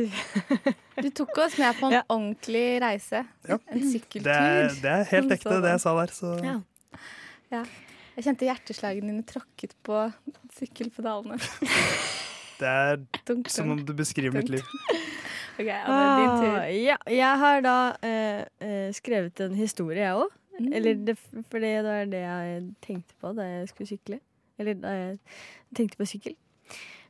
Du 1.00 1.08
tok 1.22 1.38
oss 1.46 1.56
med 1.62 1.80
på 1.80 1.88
en 1.88 1.96
Ja. 2.00 2.04
ordentlig 2.12 2.66
reise. 2.84 3.22
Ja. 3.48 3.60
En 3.72 3.86
sykkeltur. 3.94 4.28
Det 4.28 4.36
er, 4.36 4.76
det 4.82 4.92
er 4.98 5.08
helt 5.14 5.32
ekte, 5.38 5.62
det 5.64 5.76
jeg 5.78 5.86
sa 5.86 5.96
der. 6.02 6.12
Så 6.18 6.34
Ja. 7.54 7.64
Jeg 8.18 8.26
kjente 8.28 8.48
hjerteslagene 8.48 9.14
dine 9.14 9.24
tråkket 9.28 9.76
på 9.88 10.04
sykkelpedalene. 10.58 11.38
det 12.60 12.68
er 12.68 13.00
Dunk, 13.28 13.50
som 13.52 13.72
om 13.72 13.80
du 13.86 13.94
beskriver 13.98 14.36
mitt 14.42 14.52
liv. 14.52 14.66
Ok, 15.62 15.68
Anne, 15.68 16.12
din 16.18 16.30
tur. 16.42 16.56
Ah, 16.58 16.70
ja, 16.74 16.96
jeg 17.12 17.40
har 17.42 17.60
da 17.62 17.74
eh, 18.08 18.40
eh, 18.64 18.88
skrevet 18.96 19.42
en 19.44 19.54
historie, 19.54 20.00
jeg 20.00 20.16
òg. 20.18 20.32
Mm. 20.58 20.70
Eller 20.80 21.02
det, 21.06 21.16
for 21.52 21.62
det 21.62 21.74
var 21.86 22.08
det 22.10 22.22
jeg 22.24 22.62
tenkte 22.82 23.18
på 23.22 23.34
da 23.38 23.46
jeg 23.46 23.68
skulle 23.70 23.90
sykle. 23.92 24.18
Eller 24.58 24.80
da 24.80 24.94
jeg 24.96 25.18
tenkte 25.78 26.00
på 26.00 26.08
sykkel. 26.10 26.38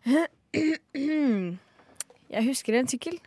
Jeg 2.32 2.48
husker 2.48 2.76
en 2.80 2.88
sykkel. 2.88 3.18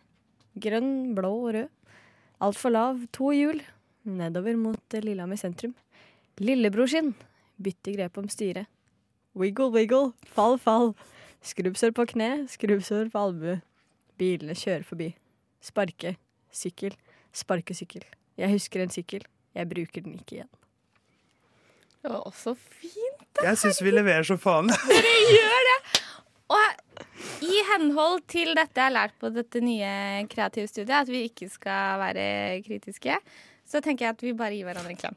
Grønn, 0.60 1.14
blå 1.16 1.30
og 1.44 1.50
rød. 1.54 1.96
Altfor 2.44 2.72
lav, 2.72 3.02
to 3.12 3.30
hjul. 3.36 3.60
Nedover 4.08 4.56
mot 4.60 4.96
eh, 4.96 5.04
Lillehammer 5.04 5.36
sentrum. 5.40 5.74
Lillebror 6.40 6.88
sin. 6.90 7.12
Bytte 7.62 7.94
grep 7.94 8.18
om 8.18 8.28
styret. 8.28 8.70
Wiggle, 9.34 9.70
wiggle. 9.74 10.12
Fall, 10.26 10.58
fall. 10.58 10.92
Skrubbsår 11.44 11.92
på 11.94 12.06
kne, 12.14 12.46
skrubbsår 12.50 13.10
på 13.12 13.22
albue. 13.28 13.60
Bilene 14.18 14.54
kjører 14.56 14.84
forbi. 14.86 15.10
Sparke. 15.64 16.16
Sykkel. 16.54 16.94
Sparkesykkel. 17.34 18.04
Jeg 18.38 18.50
husker 18.54 18.84
en 18.84 18.92
sykkel. 18.94 19.26
Jeg 19.54 19.70
bruker 19.70 20.04
den 20.04 20.18
ikke 20.18 20.38
igjen. 20.38 20.52
Det 22.04 22.12
var 22.12 22.26
også 22.28 22.52
fint. 22.54 23.42
Jeg 23.42 23.58
syns 23.58 23.80
vi 23.82 23.92
leverer 23.94 24.26
som 24.28 24.38
faen. 24.38 24.68
Dere 24.90 25.12
gjør 25.32 25.70
Og 26.54 27.44
i 27.44 27.62
henhold 27.70 28.22
til 28.30 28.52
dette 28.56 28.76
jeg 28.76 28.84
har 28.84 28.94
lært 28.94 29.14
på 29.20 29.30
dette 29.32 29.62
nye 29.64 30.26
kreative 30.30 30.68
studiet, 30.68 30.94
at 31.00 31.10
vi 31.10 31.24
ikke 31.30 31.48
skal 31.48 31.98
være 32.02 32.26
kritiske, 32.66 33.16
så 33.64 33.80
tenker 33.80 34.06
jeg 34.06 34.16
at 34.16 34.24
vi 34.26 34.34
bare 34.36 34.56
gir 34.56 34.68
hverandre 34.68 34.92
en 34.92 35.00
klem. 35.00 35.16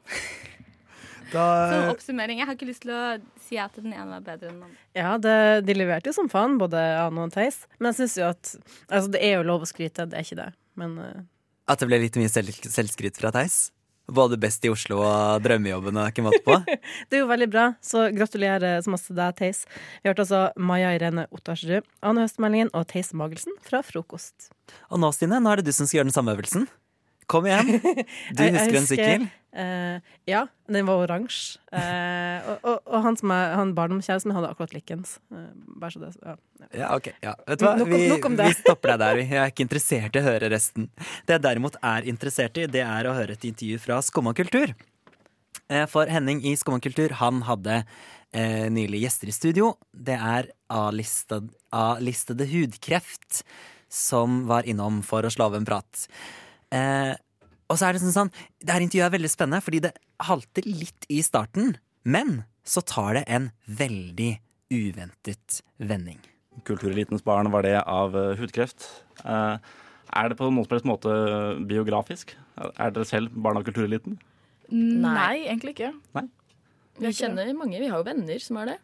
Som 1.32 1.90
oppsummering. 1.92 2.40
Jeg 2.40 2.48
har 2.48 2.56
ikke 2.56 2.68
lyst 2.68 2.84
til 2.84 2.94
å 2.94 3.02
si 3.44 3.58
at 3.60 3.74
den 3.78 3.92
ene 3.92 4.08
var 4.10 4.26
bedre 4.26 4.50
enn 4.50 4.60
den 4.60 4.68
andre. 4.68 4.84
Ja, 4.96 5.14
det, 5.22 5.34
de 5.68 5.76
leverte 5.76 6.10
jo 6.10 6.16
som 6.16 6.30
faen, 6.32 6.58
både 6.60 6.80
Ane 7.02 7.26
og 7.26 7.34
Theis. 7.34 7.64
Men 7.78 7.92
jeg 7.92 8.02
syns 8.02 8.18
jo 8.20 8.28
at 8.30 8.54
Altså, 8.88 9.08
det 9.14 9.24
er 9.24 9.38
jo 9.38 9.48
lov 9.48 9.64
å 9.64 9.68
skryte, 9.68 10.08
det 10.08 10.18
er 10.18 10.26
ikke 10.26 10.40
det. 10.40 10.52
Men 10.78 10.94
uh... 11.02 11.26
At 11.68 11.82
det 11.82 11.90
ble 11.90 12.00
litt 12.00 12.16
mye 12.16 12.30
selv, 12.32 12.54
selvskryt 12.64 13.20
fra 13.20 13.32
Theis? 13.34 13.68
Både 14.08 14.38
best 14.40 14.64
i 14.64 14.70
Oslo 14.72 15.02
og 15.04 15.42
drømmejobben 15.44 15.98
og 16.00 16.08
ikke 16.08 16.24
måte 16.24 16.40
på? 16.46 16.56
det 17.10 17.18
er 17.18 17.20
jo 17.20 17.28
veldig 17.28 17.48
bra, 17.52 17.66
så 17.84 18.06
gratulerer 18.14 18.80
så 18.84 18.92
masse 18.94 19.12
deg, 19.12 19.36
Theis. 19.36 19.66
Vi 20.00 20.08
hørte 20.08 20.24
altså 20.24 20.46
Maja 20.56 20.94
Irene 20.96 21.26
Ottarsrud, 21.28 21.84
Ane 22.00 22.24
Høstmeldingen 22.24 22.72
og 22.72 22.88
Theis 22.88 23.12
Magelsen 23.12 23.58
fra 23.64 23.82
Frokost. 23.84 24.48
Og 24.88 25.02
nå, 25.02 25.12
Stine, 25.12 25.42
nå 25.44 25.52
er 25.52 25.60
det 25.60 25.68
du 25.68 25.76
som 25.76 25.88
skal 25.88 26.00
gjøre 26.00 26.08
den 26.08 26.16
samme 26.16 26.32
øvelsen. 26.38 26.64
Kom 27.28 27.46
igjen. 27.48 27.74
Du 28.36 28.42
Jeg- 28.42 28.54
husker 28.56 28.78
en 28.80 28.88
sykkel? 28.88 29.28
Uh, 29.58 29.96
ja, 30.28 30.42
den 30.70 30.86
var 30.86 31.00
oransje. 31.02 31.56
Uh, 31.72 32.50
og, 32.52 32.58
og, 32.68 32.82
og 32.84 33.02
han, 33.06 33.16
som 33.18 33.32
er, 33.34 33.54
han 33.58 33.72
barndomskjæresten 33.74 34.34
hadde 34.36 34.50
akkurat 34.52 34.74
likens. 34.76 35.16
Uh, 35.32 35.48
bare 35.80 35.94
så 35.94 36.02
det 36.02 36.10
ja. 36.20 36.34
Ja, 36.76 36.90
ok. 36.94 37.08
Ja. 37.24 37.32
Vet 37.48 37.62
du 37.62 37.64
hva? 37.66 37.72
Vi, 37.88 38.02
vi 38.12 38.50
stopper 38.60 38.92
deg 38.92 39.00
der. 39.02 39.22
Jeg 39.24 39.40
er 39.40 39.50
ikke 39.52 39.64
interessert 39.66 40.18
i 40.18 40.22
å 40.22 40.26
høre 40.28 40.52
resten. 40.52 40.90
Det 41.26 41.38
jeg 41.38 41.44
derimot 41.48 41.80
er 41.80 42.06
interessert 42.12 42.60
i, 42.60 42.68
det 42.70 42.84
er 42.84 43.08
å 43.08 43.16
høre 43.16 43.34
et 43.38 43.48
intervju 43.48 43.80
fra 43.82 43.98
Skumma 44.04 44.36
kultur. 44.36 44.76
For 45.92 46.08
Henning 46.08 46.40
i 46.48 46.54
Skumma 46.56 46.80
kultur, 46.84 47.12
han 47.20 47.42
hadde 47.48 47.82
eh, 48.32 48.68
nylig 48.72 49.02
gjester 49.04 49.28
i 49.28 49.34
studio. 49.36 49.72
Det 49.92 50.16
er 50.16 50.48
A-listede 50.72 52.46
hudkreft 52.52 53.42
som 53.92 54.44
var 54.48 54.68
innom 54.68 55.02
for 55.04 55.24
å 55.24 55.32
slå 55.32 55.48
av 55.50 55.58
en 55.58 55.66
prat. 55.68 56.06
Eh, 56.74 57.14
og 57.68 57.76
så 57.76 57.88
er 57.88 57.96
det 57.96 58.02
sånn 58.02 58.14
sånn 58.14 58.30
Det 58.60 58.72
her 58.72 58.84
intervjuet 58.84 59.06
er 59.08 59.14
veldig 59.16 59.30
spennende, 59.32 59.64
fordi 59.64 59.80
det 59.86 59.92
halter 60.28 60.66
litt 60.68 61.08
i 61.12 61.20
starten. 61.24 61.76
Men 62.04 62.42
så 62.68 62.82
tar 62.84 63.18
det 63.18 63.24
en 63.28 63.50
veldig 63.66 64.32
uventet 64.72 65.60
vending. 65.80 66.18
Kulturelitens 66.68 67.24
barn 67.24 67.50
var 67.52 67.64
det 67.64 67.76
av 67.80 68.16
eh, 68.18 68.34
hudkreft. 68.40 68.88
Eh, 69.24 69.56
er 70.08 70.30
det 70.30 70.38
på 70.38 70.48
noen 70.48 70.66
som 70.68 70.90
måte 70.90 71.12
biografisk? 71.68 72.34
Er 72.56 72.92
dere 72.92 73.06
selv 73.08 73.32
barn 73.36 73.60
av 73.60 73.66
kultureliten? 73.66 74.18
Nei. 74.72 75.46
egentlig 75.48 75.76
ikke. 75.76 75.92
Nei. 76.16 76.26
Vi 76.98 77.12
kjenner 77.14 77.48
mange. 77.56 77.78
Vi 77.80 77.88
har 77.88 78.00
jo 78.00 78.08
venner 78.08 78.42
som 78.42 78.58
er 78.60 78.72
det. 78.72 78.78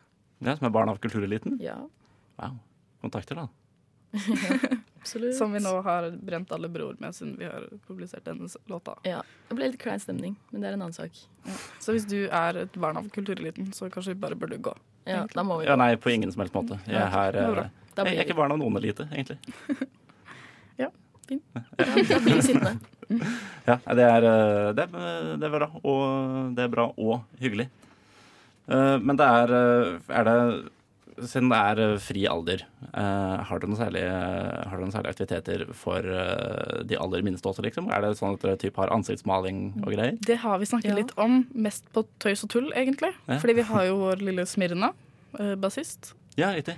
Ja, 0.45 0.55
Som 0.57 0.69
er 0.69 0.75
barn 0.75 0.93
av 0.93 1.01
kultureliten? 1.03 1.59
Ja. 1.63 1.77
Wow. 2.41 2.59
Kontakter, 3.05 3.45
da. 3.45 3.49
Absolutt. 5.05 5.37
Som 5.37 5.53
vi 5.53 5.61
nå 5.61 5.75
har 5.85 6.09
brent 6.25 6.53
alle 6.57 6.71
broer 6.73 6.97
med 7.03 7.13
siden 7.17 7.35
vi 7.39 7.45
har 7.49 7.67
publisert 7.87 8.25
denne 8.25 8.49
låta. 8.73 8.97
Ja. 9.05 9.21
Det 9.51 9.59
ble 9.59 9.69
litt 9.69 9.81
klein 9.83 10.01
stemning, 10.01 10.39
men 10.51 10.65
det 10.65 10.71
er 10.71 10.79
en 10.79 10.87
annen 10.87 10.97
sak. 10.97 11.19
Så 11.85 11.93
hvis 11.93 12.09
du 12.09 12.23
er 12.25 12.63
et 12.65 12.79
barn 12.81 12.97
av 13.01 13.11
kultureliten, 13.13 13.69
så 13.77 13.91
kanskje 13.93 14.15
vi 14.15 14.23
bare 14.25 14.39
burde 14.41 14.57
gå. 14.65 14.73
Ja, 15.05 15.19
egentlig. 15.21 15.37
da 15.37 15.45
må 15.45 15.59
vi 15.61 15.67
gå. 15.67 15.71
Ja, 15.71 15.77
nei, 15.77 15.91
på 16.01 16.15
ingen 16.15 16.33
som 16.33 16.41
helst 16.41 16.57
måte. 16.57 16.81
Jeg 16.89 16.97
er, 16.97 17.13
her, 17.13 17.37
bra. 17.53 17.67
eh, 17.69 18.09
jeg 18.09 18.17
er 18.17 18.25
ikke 18.25 18.39
barn 18.41 18.57
av 18.57 18.63
noen 18.65 18.81
elite, 18.81 19.05
egentlig. 19.13 19.39
Da 21.77 22.21
blir 22.21 22.35
vi 22.35 22.43
sittende. 22.43 22.77
Ja, 23.69 23.79
det 23.97 24.05
er, 24.05 24.25
eh, 24.25 24.71
det, 24.77 24.85
er, 24.85 25.37
det 25.41 25.47
er 25.49 25.53
bra. 25.53 25.69
Og 25.85 26.55
det 26.57 26.65
er 26.65 26.71
bra 26.73 26.87
og 26.97 27.41
hyggelig. 27.41 27.67
Eh, 28.69 28.97
Men 29.01 29.17
det 29.21 29.27
er 29.29 29.53
eh, 29.59 29.91
Er 30.09 30.25
det 30.29 30.37
Siden 31.15 31.51
det 31.53 31.59
er 31.61 31.81
eh, 31.85 31.99
fri 32.03 32.25
alder, 32.27 32.65
eh, 32.91 33.43
har 33.47 33.61
dere 33.63 33.71
noen 33.71 33.79
særlige, 33.79 34.15
har 34.15 34.73
dere 34.75 34.83
noen 34.83 34.95
særlige 34.95 35.13
aktiviteter 35.15 35.65
for 35.79 35.99
eh, 36.11 36.81
de 36.91 36.99
aller 36.99 37.23
minste 37.27 37.47
også, 37.51 37.63
liksom? 37.67 37.87
Er 37.95 38.03
det 38.03 38.15
sånn 38.19 38.35
at 38.35 38.43
dere 38.43 38.59
typ 38.59 38.81
har 38.83 38.91
ansiktsmaling 38.95 39.61
og 39.85 39.93
greier? 39.95 40.19
Det 40.27 40.41
har 40.43 40.59
vi 40.59 40.67
snakket 40.71 40.91
Ja. 40.91 40.99
litt 40.99 41.13
om, 41.17 41.47
mest 41.55 41.87
på 41.95 42.03
tøys 42.19 42.43
og 42.45 42.51
tull, 42.51 42.73
egentlig. 42.75 43.13
Ja. 43.29 43.39
Fordi 43.39 43.55
vi 43.61 43.69
har 43.71 43.87
jo 43.87 44.01
vår 44.03 44.25
lille 44.27 44.47
Smirna, 44.47 44.91
uh, 45.39 45.55
bassist. 45.55 46.15
Ja, 46.37 46.51
riktig. 46.55 46.75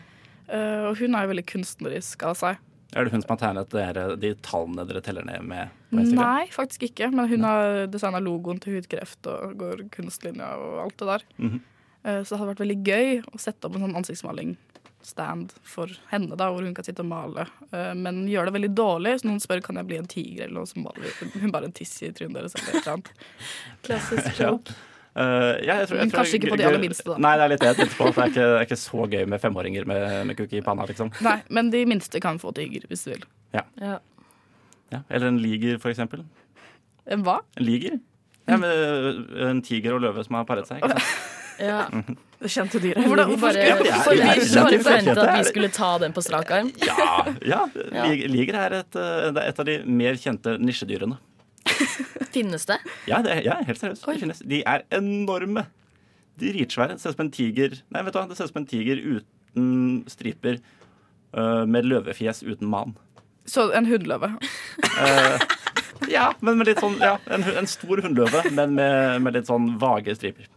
Eh, 0.48 0.84
og 0.86 0.98
hun 1.00 1.14
er 1.16 1.24
jo 1.24 1.32
veldig 1.32 1.46
kunstnerisk 1.48 2.22
av 2.28 2.36
seg. 2.38 2.58
Er 2.94 3.04
det 3.04 3.12
hun 3.12 3.22
som 3.24 3.32
har 3.34 3.40
tegnet 3.40 3.72
dere, 3.72 4.04
de 4.20 4.34
tallene 4.46 4.84
dere 4.86 5.00
teller 5.02 5.24
ned 5.26 5.42
med 5.42 5.72
på 5.90 6.04
Nei, 6.14 6.46
faktisk 6.54 6.84
ikke. 6.90 7.08
Men 7.12 7.28
hun 7.28 7.42
har 7.46 7.86
designa 7.90 8.20
logoen 8.22 8.60
til 8.62 8.76
hudkreft 8.76 9.26
og 9.26 9.56
går 9.58 9.82
kunstlinja 9.94 10.52
og 10.60 10.84
alt 10.84 10.96
det 11.02 11.08
der. 11.10 11.24
Mhm. 11.38 11.56
Eh, 11.56 11.72
så 12.22 12.34
det 12.34 12.38
hadde 12.40 12.50
vært 12.54 12.64
veldig 12.64 12.78
gøy 12.86 13.08
å 13.34 13.40
sette 13.42 13.66
opp 13.68 13.76
en 13.78 13.82
sånn 13.86 13.96
ansiktsmaling-stand 13.98 15.54
for 15.66 15.90
henne, 16.12 16.36
da, 16.38 16.48
hvor 16.54 16.62
hun 16.66 16.74
kan 16.76 16.86
sitte 16.86 17.02
og 17.04 17.08
male. 17.10 17.46
Eh, 17.72 17.92
men 17.98 18.24
gjør 18.30 18.48
det 18.50 18.56
veldig 18.58 18.72
dårlig, 18.78 19.14
så 19.20 19.28
noen 19.30 19.40
spør 19.42 19.62
kan 19.66 19.80
jeg 19.80 19.88
bli 19.90 19.98
en 20.02 20.10
tiger, 20.10 20.44
eller 20.46 20.60
noe, 20.60 20.70
så 20.70 20.82
maler 20.82 21.16
hun 21.42 21.54
bare 21.54 21.70
en 21.70 21.74
tiss 21.76 21.94
i 22.06 22.12
trynet 22.14 22.38
deres. 22.40 22.54
Eller 22.58 22.68
et 22.68 22.82
eller 22.82 22.92
annet. 22.98 23.10
Klassisk 23.88 24.32
Ja. 24.38 24.50
joke. 24.52 24.76
Uh, 25.16 25.56
ja, 25.64 25.78
jeg 25.80 25.86
tror, 25.88 25.96
jeg 26.02 26.10
tror 26.10 26.18
kanskje 26.20 26.36
ikke 26.36 26.50
på 26.52 26.56
de 26.60 26.64
aller 26.68 26.82
minste, 26.82 27.06
da. 27.08 27.14
Nei, 27.24 27.30
det 27.40 27.44
er 27.46 27.50
litt 27.54 27.62
det 27.62 27.68
jeg 27.70 27.76
tenkte 27.78 27.96
på. 27.96 28.08
Det 28.12 28.20
er 28.20 28.32
ikke, 28.34 28.48
det 28.52 28.56
er 28.58 28.66
ikke 28.66 28.76
så 28.82 29.06
gøy 29.14 29.22
med 29.32 29.40
femåringer 29.40 29.86
med, 29.88 30.02
med 30.28 30.36
kukke 30.36 30.58
i 30.58 30.64
panna, 30.66 30.84
liksom. 30.90 31.08
Nei, 31.24 31.38
men 31.56 31.70
de 31.72 31.80
minste 31.88 32.20
kan 32.20 32.36
få 32.42 32.52
tiger, 32.58 32.84
hvis 32.90 33.06
du 33.06 33.14
vil. 33.14 33.24
Ja. 33.56 33.62
Ja. 33.80 35.00
Eller 35.08 35.30
en 35.32 35.38
liger, 35.40 35.78
for 35.80 35.88
eksempel. 35.94 36.20
En 37.08 37.24
hva? 37.24 37.38
En 37.56 37.64
liger? 37.64 37.96
Ja, 38.46 38.58
med 38.60 39.40
en 39.48 39.62
tiger 39.64 39.96
og 39.96 40.04
løve 40.04 40.22
som 40.26 40.36
har 40.36 40.44
paret 40.46 40.68
seg. 40.68 40.84
Ikke 40.84 41.00
sant? 41.00 41.35
Ja. 41.60 41.82
Det 42.36 42.50
kjente 42.52 42.80
dyret. 42.82 43.06
Hvordan, 43.08 43.30
Liger. 43.30 43.40
bare, 43.40 43.62
Ja, 43.64 43.76
for 44.04 44.12
vi 44.12 44.82
bare 44.84 45.14
at 45.24 45.38
vi 45.38 45.44
skulle 45.48 45.70
ta 45.72 45.94
den 46.02 46.12
på 46.12 46.20
strak 46.24 46.50
arm. 46.52 46.68
Ja, 46.84 47.62
ja. 47.94 48.04
Liger 48.28 48.58
er 48.60 48.80
et, 48.82 48.98
øh, 48.98 49.30
det 49.32 49.42
er 49.42 49.48
et 49.48 49.62
av 49.62 49.68
de 49.68 49.78
mer 49.88 50.18
kjente 50.20 50.58
nisjedyrene. 50.60 51.16
Finnes 52.36 52.68
det? 52.68 52.76
Ja, 53.08 53.22
det 53.24 53.32
er, 53.38 53.42
ja 53.46 53.56
helt 53.64 53.80
seriøst. 53.80 54.44
De, 54.44 54.60
er 54.66 54.84
enorme. 54.92 55.64
De 56.40 56.52
ritsvære. 56.52 56.98
ser 56.98 57.14
ut 57.14 57.16
som 57.16 57.24
en 57.24 57.32
tiger 57.32 57.78
Nei, 57.88 58.02
vet 58.04 58.12
du 58.12 58.18
hva, 58.20 58.26
det 58.28 58.36
ser 58.36 58.50
ut 58.50 58.52
som 58.52 58.60
en 58.60 58.68
tiger 58.68 59.00
uten 59.00 60.04
striper. 60.12 60.58
øh, 61.36 61.64
med 61.68 61.84
løvefjes 61.88 62.42
uten 62.44 62.68
man. 62.68 62.96
Så 63.46 63.70
en 63.72 63.86
hundløve. 63.86 64.34
Eh, 64.82 65.40
ja, 66.10 66.32
men 66.40 66.58
med 66.58 66.68
litt 66.68 66.80
sånn 66.82 66.98
ja, 67.00 67.16
en, 67.30 67.42
en 67.42 67.66
stor 67.70 68.02
hundløve, 68.04 68.42
men 68.52 68.74
med, 68.74 69.22
med 69.22 69.36
litt 69.38 69.48
sånn 69.48 69.78
vage 69.80 70.14
striper. 70.18 70.48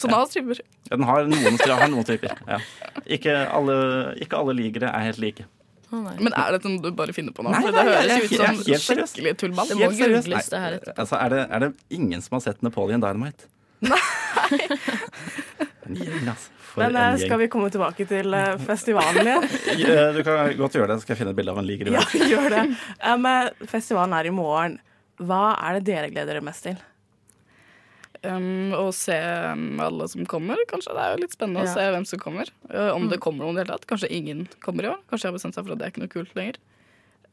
Som 0.00 0.12
har 0.16 0.26
striper. 0.30 0.60
Ja, 0.88 0.96
Den 0.96 1.04
har 1.08 1.26
noen, 1.28 1.56
har 1.60 1.88
noen 1.92 2.06
striper. 2.08 2.36
Ja. 2.48 2.58
Ikke, 3.06 3.34
alle, 3.52 3.74
ikke 4.24 4.38
alle 4.40 4.54
ligere 4.56 4.88
er 4.90 5.06
helt 5.10 5.20
like. 5.22 5.44
Oh. 5.90 6.04
Men 6.22 6.30
er 6.38 6.54
det 6.54 6.60
noe 6.70 6.78
du 6.84 6.92
bare 6.94 7.10
finner 7.12 7.34
på 7.34 7.42
nå? 7.42 7.50
Nei, 7.50 7.60
nei, 7.66 7.70
det 7.74 7.82
høres 7.88 8.26
ut 8.30 8.34
som 8.36 8.46
helt 8.46 8.84
skikkelig 9.10 9.32
tullball. 9.42 9.66
Det 9.72 9.76
må 9.78 9.88
Helt 9.88 9.98
seriøst. 9.98 10.28
googles 10.30 10.50
det 10.52 10.60
her 10.62 10.76
Altså, 10.94 11.16
er, 11.18 11.32
det, 11.34 11.40
er 11.50 11.64
det 11.64 11.70
ingen 11.98 12.22
som 12.22 12.36
har 12.38 12.44
sett 12.46 12.62
Napoleon 12.62 13.02
Dynamite? 13.02 13.48
En 15.86 15.96
gjeng, 15.96 16.28
altså. 16.30 16.50
For 16.70 16.84
Men 16.84 16.94
en 16.94 17.00
eh, 17.02 17.08
gjeng. 17.16 17.24
skal 17.26 17.40
vi 17.40 17.48
komme 17.50 17.70
tilbake 17.74 18.04
til 18.06 18.34
eh, 18.38 18.52
festivalen 18.62 19.26
igjen? 19.26 19.48
Ja, 19.82 20.04
Du 20.14 20.20
kan 20.26 20.52
godt 20.60 20.76
gjøre 20.78 20.92
det, 20.92 21.00
så 21.00 21.06
skal 21.06 21.16
jeg 21.16 21.20
finne 21.24 21.32
et 21.34 21.38
bilde 21.40 21.54
av 21.56 21.58
en 21.62 21.66
liker 21.66 21.90
i 21.90 21.96
Ja, 21.96 22.04
gjør 22.30 22.46
det. 22.54 22.62
Um, 23.02 23.26
festivalen 23.72 24.14
er 24.20 24.28
i 24.30 24.34
morgen. 24.34 24.78
Hva 25.20 25.40
er 25.58 25.80
det 25.80 25.88
dere 25.90 26.12
gleder 26.12 26.36
dere 26.38 26.44
mest 26.46 26.62
til? 26.68 26.78
Um, 28.22 28.72
å 28.76 28.90
se 28.92 29.14
alle 29.16 30.08
som 30.12 30.26
kommer, 30.28 30.60
kanskje. 30.68 30.92
Det 30.92 31.04
er 31.06 31.14
jo 31.14 31.20
litt 31.22 31.32
spennende 31.32 31.62
Ja. 31.64 31.70
å 31.70 31.74
se 31.74 31.86
hvem 31.94 32.04
som 32.06 32.18
kommer. 32.20 32.50
Uh, 32.68 32.90
om 32.94 33.06
Mm. 33.06 33.10
det 33.10 33.20
kommer 33.20 33.44
noen 33.46 33.56
i 33.56 33.62
det 33.62 33.66
hele 33.66 33.78
tatt. 33.78 33.86
Kanskje 33.88 34.10
ingen 34.12 34.48
kommer 34.60 34.84
i 34.84 34.88
år. 34.92 34.98
Kanskje 35.08 35.24
jeg 35.24 35.32
har 35.32 35.38
bestemt 35.38 35.54
seg 35.54 35.64
for 35.64 35.72
at 35.72 35.78
det 35.78 35.86
er 35.86 35.90
ikke 35.94 36.04
noe 36.04 36.12
kult 36.12 36.34
lenger. 36.36 36.56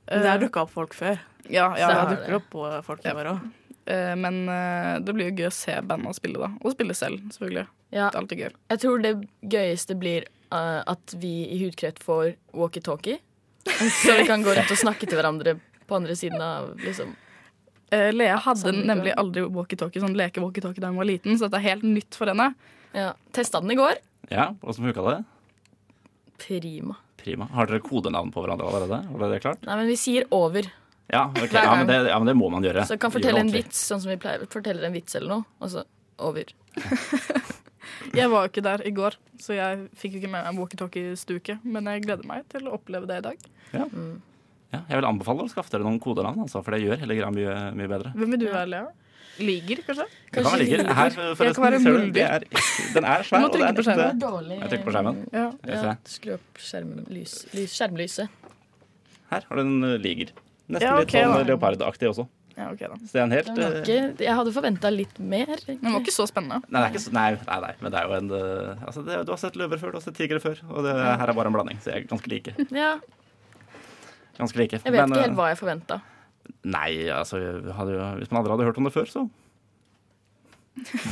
Det 0.08 0.24
har 0.24 0.40
dukka 0.40 0.62
opp 0.64 0.72
folk 0.72 0.94
før. 0.96 1.20
Ja, 1.50 1.76
ja, 1.76 1.88
det 1.88 1.96
ja. 1.98 2.06
dukker 2.16 2.36
opp 2.36 2.50
på 2.50 2.84
folk 2.86 3.04
i 3.06 3.10
år 3.12 3.28
òg. 3.34 3.42
Uh, 3.88 4.16
men 4.16 4.48
uh, 4.48 5.00
det 5.00 5.14
blir 5.16 5.30
jo 5.30 5.36
gøy 5.44 5.48
å 5.48 5.52
se 5.52 5.76
banda 5.82 6.14
spille, 6.16 6.40
da. 6.40 6.50
Og 6.64 6.72
spille 6.72 6.96
selv, 6.96 7.20
selvfølgelig. 7.36 7.68
Ja. 7.92 8.10
Det 8.10 8.16
er 8.16 8.22
alltid 8.22 8.40
gøy. 8.40 8.52
Jeg 8.72 8.80
tror 8.80 9.02
det 9.04 9.14
gøyeste 9.44 9.96
blir 10.00 10.26
uh, 10.52 10.84
at 10.88 11.16
vi 11.20 11.48
i 11.52 11.60
Hudkreft 11.66 12.00
får 12.04 12.36
walkietalkie. 12.54 13.20
Så 13.68 14.16
vi 14.16 14.26
kan 14.28 14.44
gå 14.44 14.56
rundt 14.56 14.72
og 14.72 14.80
snakke 14.80 15.08
til 15.08 15.20
hverandre 15.20 15.60
på 15.88 15.96
andre 16.00 16.16
siden 16.16 16.40
av 16.42 16.74
liksom 16.80 17.16
Uh, 17.94 18.10
Lea 18.12 18.36
hadde 18.44 18.66
sånn, 18.66 18.82
nemlig 18.90 19.14
aldri 19.16 19.46
walkietalkie, 19.48 20.04
sånn 20.04 20.18
leke-walkietalkie 20.20 20.84
da 20.84 20.92
hun 20.92 21.00
var 21.00 21.08
liten, 21.08 21.38
så 21.40 21.48
dette 21.48 21.62
er 21.62 21.70
helt 21.70 21.86
nytt 21.88 22.18
for 22.20 22.28
henne. 22.32 22.50
Ja. 22.98 23.14
Testa 23.36 23.62
den 23.64 23.72
i 23.72 23.78
går. 23.80 24.02
Ja, 24.34 24.50
Åssen 24.62 24.88
funka 24.90 25.06
det? 25.08 25.20
Prima. 26.44 26.98
Prima. 27.18 27.48
Har 27.54 27.70
dere 27.70 27.80
kodenavn 27.86 28.34
på 28.34 28.44
hverandre 28.44 28.68
allerede? 28.68 29.00
Var 29.14 29.32
det 29.32 29.40
klart? 29.46 29.64
Nei, 29.68 29.78
men 29.80 29.90
vi 29.90 29.96
sier 30.00 30.28
over. 30.36 30.68
Ja, 31.08 31.30
okay. 31.32 31.56
Ja, 31.56 31.76
men 31.80 31.88
det, 31.88 32.02
ja, 32.10 32.18
men 32.20 32.28
det 32.28 32.36
må 32.36 32.50
man 32.52 32.66
gjøre. 32.68 32.84
Så 32.90 32.98
kan 33.00 33.14
fortelle 33.14 33.40
en 33.40 33.52
vits, 33.54 33.80
sånn 33.88 34.04
som 34.04 34.12
vi 34.12 34.18
pleier. 34.20 34.44
Forteller 34.52 34.90
en 34.90 34.96
vits 34.96 35.16
eller 35.16 35.38
noe, 35.38 35.48
og 35.64 35.72
så 35.72 35.86
over. 36.28 36.52
Jeg 38.16 38.30
var 38.32 38.46
jo 38.46 38.52
ikke 38.52 38.64
der 38.66 38.84
i 38.88 38.92
går, 38.96 39.16
så 39.42 39.56
jeg 39.58 39.88
fikk 39.98 40.18
ikke 40.20 40.30
med 40.32 40.46
meg 40.46 40.60
walkietalkie-stuket, 40.60 41.64
Men 41.64 41.88
jeg 41.90 42.04
gleder 42.06 42.28
meg 42.28 42.46
til 42.52 42.68
å 42.68 42.76
oppleve 42.78 43.08
det 43.10 43.20
i 43.22 43.26
dag. 43.26 43.48
Ja. 43.74 43.88
Ja, 44.74 44.82
jeg 44.84 45.00
vil 45.00 45.08
anbefale 45.08 45.46
å 45.46 45.52
skaffe 45.52 45.72
dere 45.72 45.86
noen 45.88 46.00
kodenavn, 46.04 46.42
altså, 46.44 46.60
for 46.64 46.76
det 46.76 46.84
gjør 46.84 47.00
hele 47.04 47.16
greia 47.20 47.30
mye, 47.32 47.58
mye 47.78 47.92
bedre. 47.92 48.12
Hvem 48.18 48.34
vil 48.36 48.42
du 48.42 48.48
være, 48.50 48.70
Lea? 48.74 48.88
Liger, 49.38 49.82
kanskje? 49.86 50.06
Det 50.08 50.34
kan 50.34 50.48
være 50.48 50.60
ligger. 50.64 50.84
Her, 50.98 51.12
Jeg 51.14 51.38
forresten, 51.38 51.58
kan 51.58 51.66
være 51.68 51.80
ser 51.84 51.98
du, 51.98 52.22
er, 52.22 52.46
den 52.96 53.06
er 53.06 53.22
Du 53.22 53.28
svær, 53.28 53.44
må 53.44 53.50
trykke 53.54 53.68
er 53.68 53.78
på 53.78 53.86
skjermen. 53.86 54.22
Dårlig 54.24 54.58
Jeg 54.58 54.72
trykker 54.72 54.88
på 54.88 54.96
skjermen. 54.96 55.20
Ja. 55.36 55.46
Ja, 55.70 55.94
skru 56.10 56.34
opp 56.38 56.64
skjermlys, 56.68 57.36
lys, 57.54 57.76
skjermlyset. 57.78 58.48
Her 59.32 59.46
har 59.50 59.60
du 59.60 59.64
en 59.64 59.78
uh, 59.86 59.94
liger. 60.02 60.34
Nesten 60.68 60.88
Ja, 60.88 60.98
litt 61.00 61.14
sånn 61.14 61.48
leopardaktig 61.52 62.10
også. 62.10 62.26
Ja, 62.58 62.72
okay, 62.74 62.90
da. 62.90 62.98
Så 62.98 63.14
det 63.14 63.20
er 63.22 63.28
en 63.28 63.36
helt 63.36 63.50
Er 63.62 63.76
ikke, 63.84 63.98
jeg 64.26 64.36
hadde 64.40 64.54
forventa 64.56 64.90
litt 64.90 65.20
mer. 65.22 65.52
Den 65.68 65.92
var 65.94 66.00
ikke 66.02 66.16
så 66.16 66.26
spennende. 66.26 66.64
Nei, 66.66 66.80
det 66.82 66.88
er 66.88 66.96
ikke 66.96 67.04
så, 67.04 67.14
nei, 67.14 67.28
nei, 67.38 67.60
nei, 67.68 67.74
men 67.84 67.94
det 67.94 68.00
er 68.02 68.10
jo 68.10 68.18
en 68.18 68.32
uh, 68.34 68.88
altså 68.90 69.04
det, 69.06 69.20
Du 69.28 69.36
har 69.36 69.42
sett 69.44 69.60
løver 69.62 69.84
før, 69.84 69.94
du 69.94 70.00
har 70.00 70.06
sett 70.08 70.18
tigre 70.18 70.42
før, 70.42 70.64
og 70.72 70.88
det 70.88 70.96
her 70.98 71.30
er 71.30 71.38
bare 71.38 71.52
en 71.52 71.60
blanding. 71.60 71.84
Så 71.84 71.94
jeg 71.94 72.08
er 72.08 72.10
ganske 72.10 72.34
like. 72.34 72.56
Ja, 72.82 72.96
Ganske 74.38 74.56
like. 74.58 74.72
jeg 74.78 74.84
vet 74.84 74.94
Men, 74.94 75.10
ikke 75.10 75.24
helt 75.26 75.36
hva 75.38 75.48
jeg 75.52 75.58
forventa. 75.60 76.02
Nei, 76.64 76.90
altså 77.12 77.40
hadde, 77.76 77.92
jo- 77.98 78.18
Hvis 78.22 78.32
man 78.32 78.42
aldri 78.42 78.52
hadde 78.56 78.68
hørt 78.70 78.78
om 78.78 78.84
det 78.88 78.94
før, 78.94 79.06
så 79.12 79.30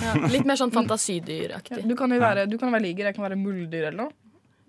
Ja, 0.04 0.14
litt 0.30 0.46
mer 0.46 0.56
sånn 0.60 0.72
fantasidyraktig. 0.74 1.88
Du 1.90 1.96
kan 1.98 2.12
jo 2.14 2.20
være, 2.22 2.46
du 2.50 2.58
kan 2.62 2.72
være 2.72 2.86
liger, 2.86 3.08
jeg 3.10 3.16
kan 3.18 3.26
være 3.26 3.38
muldyr 3.40 3.88
eller 3.90 3.98
noe. 4.06 4.12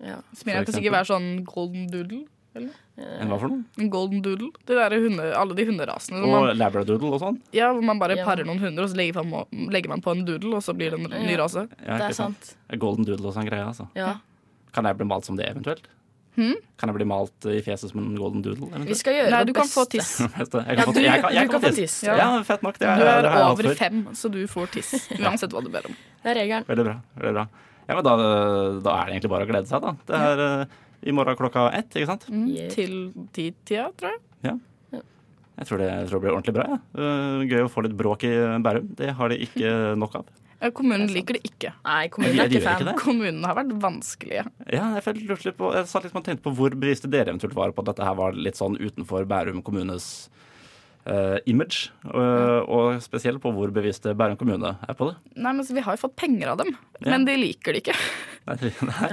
Ja. 0.01 0.17
Smiler 0.37 0.65
kan 0.65 0.73
sikkert 0.73 0.95
være 0.95 1.09
sånn 1.11 1.27
golden 1.45 1.85
doodle. 1.93 2.23
En 2.57 3.29
hva 3.29 3.37
for 3.37 3.51
noe? 3.53 3.61
En 3.77 3.91
golden 3.93 4.23
doodle. 4.25 4.49
Det 4.65 4.73
der 4.77 4.95
er 4.95 5.03
hunde, 5.03 5.27
alle 5.37 5.53
de 5.57 5.65
hunderasene. 5.69 6.23
Og 6.25 6.31
Man, 6.33 6.57
labradoodle 6.57 7.11
og 7.13 7.21
sånn? 7.21 7.37
ja, 7.53 7.69
hvor 7.71 7.83
man 7.85 7.99
bare 8.01 8.15
Ja. 8.17 8.25
parer 8.25 8.43
noen 8.49 8.57
hunder, 8.59 8.83
og 8.83 8.89
så 8.89 8.97
legger 8.97 9.21
man, 9.23 9.45
legger 9.69 9.89
man 9.93 10.01
på 10.01 10.11
en 10.17 10.25
doodle, 10.25 10.55
og 10.57 10.63
så 10.65 10.73
blir 10.75 10.89
det 10.97 10.99
en 11.05 11.27
ny 11.27 11.35
rase. 11.37 11.67
Ja, 11.85 11.97
Det 11.99 12.09
er 12.09 12.13
sant. 12.17 12.41
sant. 12.43 12.79
Golden 12.79 13.05
doodle 13.05 13.27
og 13.27 13.35
sånn 13.35 13.45
greie, 13.47 13.61
altså. 13.65 13.87
Ja. 13.95 14.15
Kan 14.73 14.85
jeg 14.85 14.97
bli 14.97 15.05
malt 15.05 15.25
som 15.25 15.35
det, 15.37 15.45
eventuelt? 15.45 15.85
Hm? 16.37 16.53
Kan 16.77 16.91
jeg 16.91 16.95
bli 16.99 17.05
malt 17.09 17.45
i 17.49 17.57
fjeset 17.65 17.89
som 17.89 17.99
en 18.03 18.15
golden 18.17 18.43
doodle? 18.45 18.67
Vi 18.85 18.93
skal 18.99 19.15
gjøre 19.17 19.31
Nei, 19.33 19.43
du 19.49 19.53
kan 19.57 19.65
få 19.71 19.83
tiss. 19.93 20.11
Jeg 20.21 20.29
kan 20.37 20.61
ja, 20.77 20.85
du, 20.85 20.99
jeg 21.01 21.21
kan- 21.23 21.33
jeg 21.33 21.47
du 21.47 21.53
kan 21.55 21.63
få 21.63 21.71
tiss. 21.75 21.95
Ja. 22.05 22.17
Ja, 22.19 22.27
fett 22.45 22.61
nok. 22.65 22.77
Det, 22.77 22.85
Du 22.85 23.03
er, 23.07 23.21
det 23.25 23.31
er 23.31 23.39
jeg 23.41 23.47
over 23.55 23.73
fem, 23.79 24.03
så 24.13 24.29
du 24.31 24.43
får 24.51 24.67
tiss. 24.77 24.91
Uansett 25.21 25.51
hva 25.55 25.63
du 25.65 25.71
ber 25.73 25.89
om. 25.89 25.95
Det 26.23 26.29
er 26.33 26.39
regelen. 26.43 26.67
Veldig 26.69 26.85
bra. 26.91 26.95
veldig 27.17 27.33
bra. 27.39 27.47
Ja, 27.87 27.95
men 27.95 28.03
da, 28.05 28.13
da 28.85 28.93
er 28.99 29.05
det 29.09 29.15
egentlig 29.17 29.31
bare 29.33 29.47
å 29.47 29.49
glede 29.49 29.69
seg, 29.71 29.81
da. 29.81 29.95
Det 30.05 30.21
er 30.29 30.41
eh, 30.45 30.77
i 31.07 31.13
morgen 31.15 31.37
klokka 31.39 31.69
ett, 31.73 31.89
ikke 31.95 32.09
sant? 32.13 32.25
Mm, 32.29 32.47
Yeah. 32.53 32.69
Til 32.73 32.95
ti-tida, 33.33 33.89
tror 33.97 34.13
jeg. 34.13 34.23
Jeg 35.57 35.65
tror 35.65 35.79
det, 35.81 35.85
jeg 35.89 36.05
tror 36.11 36.19
det 36.19 36.21
blir 36.27 36.35
ordentlig 36.37 36.53
bra. 36.53 36.65
Ja. 36.69 36.75
Eh, 37.01 37.45
gøy 37.49 37.63
å 37.65 37.69
få 37.73 37.81
litt 37.87 37.95
bråk 37.97 38.27
i 38.29 38.33
Bærum. 38.61 38.91
Det 38.99 39.07
har 39.17 39.31
de 39.33 39.39
ikke 39.41 39.71
nok 39.97 40.19
av. 40.19 40.27
Ja, 40.57 40.71
kommunen 40.73 41.11
liker 41.13 41.37
det 41.37 41.43
ikke. 41.45 41.69
Nei, 41.85 42.07
kommunen 42.09 42.39
er 42.41 42.49
ikke 42.49 42.63
fan. 42.65 42.79
Kommunene 42.79 43.01
Kommunen 43.03 43.43
har 43.45 43.57
vært 43.59 43.73
vanskelige. 43.83 44.45
Ja, 44.73 44.87
jeg, 44.95 45.03
følte- 45.05 45.37
litt 45.51 45.57
på, 45.59 45.69
jeg 45.75 45.85
satt 45.91 46.07
liksom 46.07 46.21
og 46.23 46.25
tenkte 46.25 46.45
på 46.47 46.53
hvor 46.57 46.73
bevisste 46.73 47.09
dere 47.13 47.29
eventuelt 47.29 47.53
var 47.57 47.75
på 47.77 47.83
at 47.85 47.91
dette 47.91 48.07
her 48.07 48.15
var 48.17 48.33
litt 48.33 48.57
sånn 48.57 48.77
utenfor 48.79 49.27
Bærum 49.29 49.61
kommunes 49.65 50.07
uh, 51.05 51.37
image. 51.45 51.91
Og, 52.09 52.71
og 52.73 53.01
spesielt 53.05 53.41
på 53.43 53.51
hvor 53.53 53.69
bevisste 53.75 54.15
Bærum 54.17 54.39
kommune 54.39 54.73
er 54.81 54.97
på 54.97 55.11
det. 55.11 55.17
Nei, 55.37 55.53
men 55.53 55.61
så 55.67 55.75
Vi 55.77 55.83
har 55.85 55.93
jo 55.97 56.01
fått 56.07 56.15
penger 56.17 56.55
av 56.55 56.57
dem, 56.63 56.73
Ja. 57.03 57.11
men 57.13 57.27
de 57.29 57.37
liker 57.37 57.77
det 57.77 57.83
ikke. 57.85 57.97
Nei, 58.47 58.57
nei. 58.89 59.11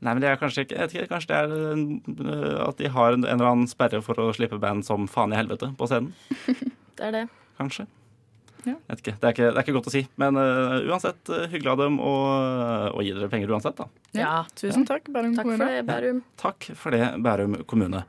nei, 0.00 0.12
men 0.12 0.20
det 0.20 0.28
er 0.28 0.36
kanskje 0.40 0.66
ikke, 0.66 0.76
jeg 0.76 0.82
vet 0.90 0.94
ikke 0.98 1.10
Kanskje 1.14 1.30
det 1.30 1.38
er 1.38 2.34
eh, 2.34 2.68
at 2.68 2.76
de 2.82 2.88
har 2.92 3.16
en, 3.16 3.24
en 3.24 3.32
eller 3.38 3.50
annen 3.54 3.70
sperre 3.70 4.02
for 4.04 4.18
å 4.20 4.28
slippe 4.36 4.58
band 4.60 4.84
som 4.84 5.08
faen 5.08 5.32
i 5.32 5.38
helvete 5.40 5.72
på 5.78 5.88
scenen. 5.88 6.12
Det 7.00 7.06
er 7.08 7.14
det. 7.16 7.24
Kanskje. 7.56 7.86
Ja. 8.66 8.74
Vet 8.90 9.00
ikke. 9.02 9.14
Det, 9.20 9.24
er 9.28 9.34
ikke, 9.34 9.48
det 9.50 9.56
er 9.60 9.64
ikke 9.64 9.74
godt 9.78 9.88
å 9.90 9.94
si. 9.94 10.02
Men 10.20 10.36
uh, 10.36 10.78
uansett, 10.90 11.20
uh, 11.32 11.46
hyggelig 11.52 11.72
av 11.72 11.78
dem 11.84 11.98
å 12.00 12.12
å 12.90 13.02
gi 13.04 13.12
dere 13.16 13.28
penger 13.32 13.52
uansett, 13.54 13.76
da. 13.80 13.86
Ja. 14.16 14.32
Tusen 14.58 14.84
takk, 14.88 15.08
Bærum 15.12 15.34
Takk 15.38 15.46
kommune. 15.48 15.64
for 15.64 15.72
det, 15.72 15.86
Bærum. 15.88 16.22
Takk 16.40 16.70
for 16.76 16.90
det, 16.96 17.02
Bærum 17.24 17.58
kommune. 17.70 18.04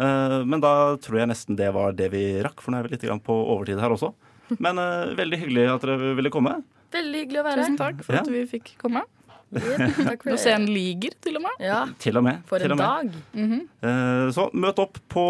Uh, 0.00 0.40
men 0.48 0.60
da 0.64 0.96
tror 1.02 1.18
jeg 1.20 1.28
nesten 1.28 1.56
det 1.60 1.68
var 1.76 1.92
det 1.92 2.08
vi 2.14 2.24
rakk, 2.46 2.60
for 2.64 2.72
nå 2.72 2.80
er 2.80 2.88
vi 2.88 2.96
litt 2.96 3.24
på 3.26 3.36
overtid 3.54 3.80
her 3.82 3.92
også. 3.92 4.12
Men 4.58 4.80
veldig 5.14 5.38
hyggelig 5.44 5.68
at 5.70 5.84
dere 5.86 6.14
ville 6.18 6.30
komme. 6.34 6.56
Veldig 6.90 7.20
hyggelig 7.22 7.38
å 7.38 7.44
være 7.46 7.60
her. 7.60 7.68
Tusen 7.68 7.76
takk 7.78 8.00
for 8.02 8.16
Ja. 8.16 8.22
at 8.24 8.30
vi 8.34 8.40
fikk 8.50 8.72
komme. 8.80 9.04
Takk 9.50 10.24
Nå 10.26 10.32
det. 10.34 10.38
ser 10.42 10.56
en 10.56 10.66
liger, 10.70 11.14
til 11.22 11.38
og 11.38 11.42
med. 11.44 11.62
Ja, 11.62 11.84
Til 12.02 12.18
og 12.18 12.24
med. 12.26 12.40
for 12.46 12.62
en 12.62 12.74
dag. 12.78 13.12
Mhm. 13.34 13.60
Eh, 13.82 14.30
Så 14.34 14.48
møt 14.54 14.78
opp, 14.82 14.98
på, 15.10 15.24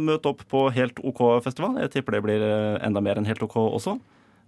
møt 0.00 0.24
opp 0.28 0.44
på 0.48 0.62
Helt 0.72 1.00
OK-festival. 1.04 1.76
Jeg 1.84 1.92
tipper 1.96 2.16
det 2.16 2.22
blir 2.24 2.44
enda 2.84 3.00
mer 3.04 3.16
enn 3.20 3.28
Helt 3.28 3.42
OK 3.44 3.56
også. 3.64 3.98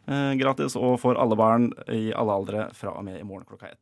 Eh, 0.09 0.33
Gratis 0.41 0.77
og 0.79 0.97
for 1.03 1.21
alle 1.21 1.37
barn 1.39 1.69
i 1.93 2.09
alle 2.17 2.41
aldre 2.41 2.69
fra 2.77 2.95
og 2.97 3.05
med 3.05 3.21
i 3.21 3.27
morgen 3.27 3.47
klokka 3.49 3.73
ett. 3.75 3.81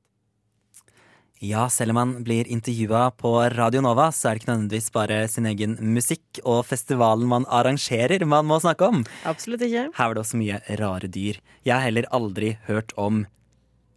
Ja, 1.44 1.66
selv 1.68 1.92
om 1.92 1.98
man 2.00 2.12
blir 2.24 2.48
intervjua 2.48 3.10
på 3.12 3.30
Radio 3.52 3.82
Nova, 3.84 4.08
så 4.08 4.30
er 4.30 4.36
det 4.36 4.40
ikke 4.40 4.52
nødvendigvis 4.54 4.92
bare 4.94 5.18
sin 5.28 5.44
egen 5.50 5.76
musikk 5.92 6.40
og 6.48 6.62
festivalen 6.64 7.28
man 7.28 7.44
arrangerer 7.52 8.24
man 8.24 8.48
må 8.48 8.56
snakke 8.64 8.88
om. 8.88 9.04
Absolutt 9.28 9.66
ikke. 9.66 9.90
Her 9.98 10.08
var 10.08 10.16
det 10.16 10.22
også 10.24 10.40
mye 10.40 10.62
rare 10.80 11.12
dyr. 11.12 11.42
Jeg 11.60 11.74
har 11.74 11.84
heller 11.84 12.08
aldri 12.16 12.56
hørt 12.70 12.96
om 12.96 13.26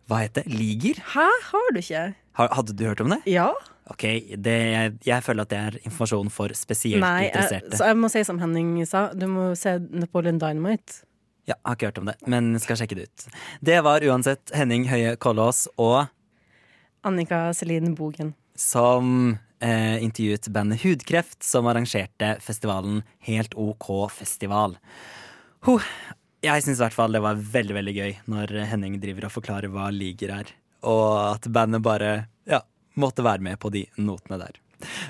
Hva 0.10 0.24
heter 0.26 0.42
det? 0.44 0.58
Liger? 0.58 1.00
Hæ, 1.14 1.28
har 1.52 1.68
du 1.72 1.80
ikke? 1.80 2.08
Hadde 2.34 2.74
du 2.74 2.86
hørt 2.88 3.02
om 3.04 3.14
det? 3.14 3.20
Ja. 3.30 3.52
Ok, 3.90 4.04
det, 4.38 4.56
jeg, 4.74 4.94
jeg 5.06 5.24
føler 5.26 5.46
at 5.46 5.52
det 5.54 5.60
er 5.60 5.78
informasjon 5.84 6.32
for 6.34 6.54
spesielt 6.58 7.02
Nei, 7.04 7.28
interesserte. 7.30 7.72
Nei, 7.72 7.78
så 7.78 7.90
jeg 7.90 7.98
må 8.02 8.10
si 8.12 8.24
som 8.26 8.40
Henning 8.42 8.74
sa, 8.90 9.10
du 9.14 9.26
må 9.30 9.52
se 9.58 9.78
Napoleon 9.90 10.42
Dynamite. 10.42 11.06
Ja, 11.50 11.56
har 11.66 11.78
ikke 11.78 11.90
hørt 11.90 12.02
om 12.02 12.10
det, 12.12 12.16
men 12.30 12.54
skal 12.62 12.78
sjekke 12.78 13.00
det 13.00 13.08
ut. 13.10 13.28
Det 13.66 13.80
var 13.86 14.06
uansett 14.06 14.52
Henning 14.54 14.86
Høie 14.92 15.16
Kollås 15.18 15.66
og 15.82 16.12
Annika 17.08 17.48
Celine 17.58 17.96
Bogen. 17.98 18.36
som 18.60 19.38
eh, 19.64 20.04
intervjuet 20.04 20.50
bandet 20.54 20.84
Hudkreft, 20.84 21.42
som 21.44 21.66
arrangerte 21.72 22.36
festivalen 22.44 23.02
Helt 23.26 23.56
OK 23.58 24.12
festival. 24.12 24.78
Huh. 25.66 25.84
Jeg 26.44 26.64
syns 26.64 26.80
i 26.80 26.84
hvert 26.86 26.96
fall 26.96 27.12
det 27.12 27.24
var 27.24 27.40
veldig 27.40 27.76
veldig 27.76 27.94
gøy 27.98 28.14
når 28.32 28.54
Henning 28.70 29.00
driver 29.02 29.28
og 29.28 29.34
forklarer 29.34 29.74
hva 29.74 29.90
liger 29.92 30.32
er, 30.38 30.54
og 30.88 31.34
at 31.34 31.50
bandet 31.52 31.84
bare 31.84 32.12
ja, 32.48 32.62
måtte 32.96 33.26
være 33.26 33.44
med 33.44 33.60
på 33.60 33.74
de 33.74 33.88
notene 33.98 34.38
der. 34.40 34.62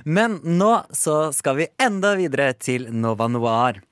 Men 0.10 0.40
nå 0.42 0.72
så 0.96 1.30
skal 1.36 1.60
vi 1.60 1.70
enda 1.78 2.16
videre 2.18 2.56
til 2.58 2.88
Nova 2.90 3.28
Noir. 3.30 3.84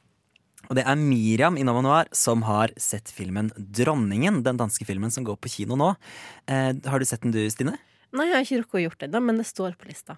Og 0.67 0.75
det 0.75 0.83
er 0.85 0.99
Miriam 0.99 1.55
i 1.57 1.63
Nova 1.63 1.81
Noir 1.85 2.09
som 2.15 2.41
har 2.43 2.73
sett 2.81 3.07
filmen 3.15 3.51
Dronningen, 3.55 4.41
den 4.43 4.57
danske 4.59 4.83
filmen 4.87 5.11
som 5.13 5.23
går 5.27 5.37
på 5.39 5.51
kino 5.53 5.77
nå. 5.79 5.93
Eh, 6.47 6.73
har 6.85 6.99
du 6.99 7.05
sett 7.07 7.21
den 7.23 7.31
du, 7.35 7.39
Stine? 7.49 7.77
Nei, 8.15 8.25
jeg 8.29 8.35
har 8.35 8.43
ikke 8.45 8.59
rukket 8.63 8.79
å 8.79 8.83
gjort 8.87 8.99
det, 9.03 9.11
da, 9.13 9.21
men 9.23 9.37
det 9.39 9.45
står 9.47 9.77
på 9.79 9.87
lista. 9.87 10.17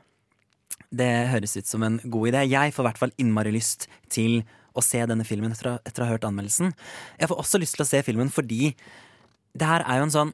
Det 0.90 1.10
høres 1.30 1.54
ut 1.58 1.68
som 1.70 1.84
en 1.86 2.00
god 2.02 2.32
idé. 2.32 2.44
Jeg 2.50 2.74
får 2.74 2.84
i 2.86 2.88
hvert 2.90 3.02
fall 3.02 3.14
innmari 3.22 3.54
lyst 3.54 3.86
til 4.10 4.40
å 4.78 4.82
se 4.86 5.02
denne 5.10 5.26
filmen 5.28 5.52
etter, 5.54 5.76
å- 5.76 5.82
etter 5.86 6.02
å 6.02 6.06
ha 6.08 6.14
hørt 6.16 6.26
anmeldelsen. 6.26 6.74
Jeg 7.20 7.30
får 7.30 7.42
også 7.44 7.60
lyst 7.62 7.76
til 7.78 7.86
å 7.86 7.90
se 7.90 8.02
filmen 8.06 8.30
fordi 8.34 8.76
det 9.58 9.68
her 9.68 9.82
er 9.86 9.98
jo 10.02 10.04
en 10.10 10.18
sånn 10.18 10.34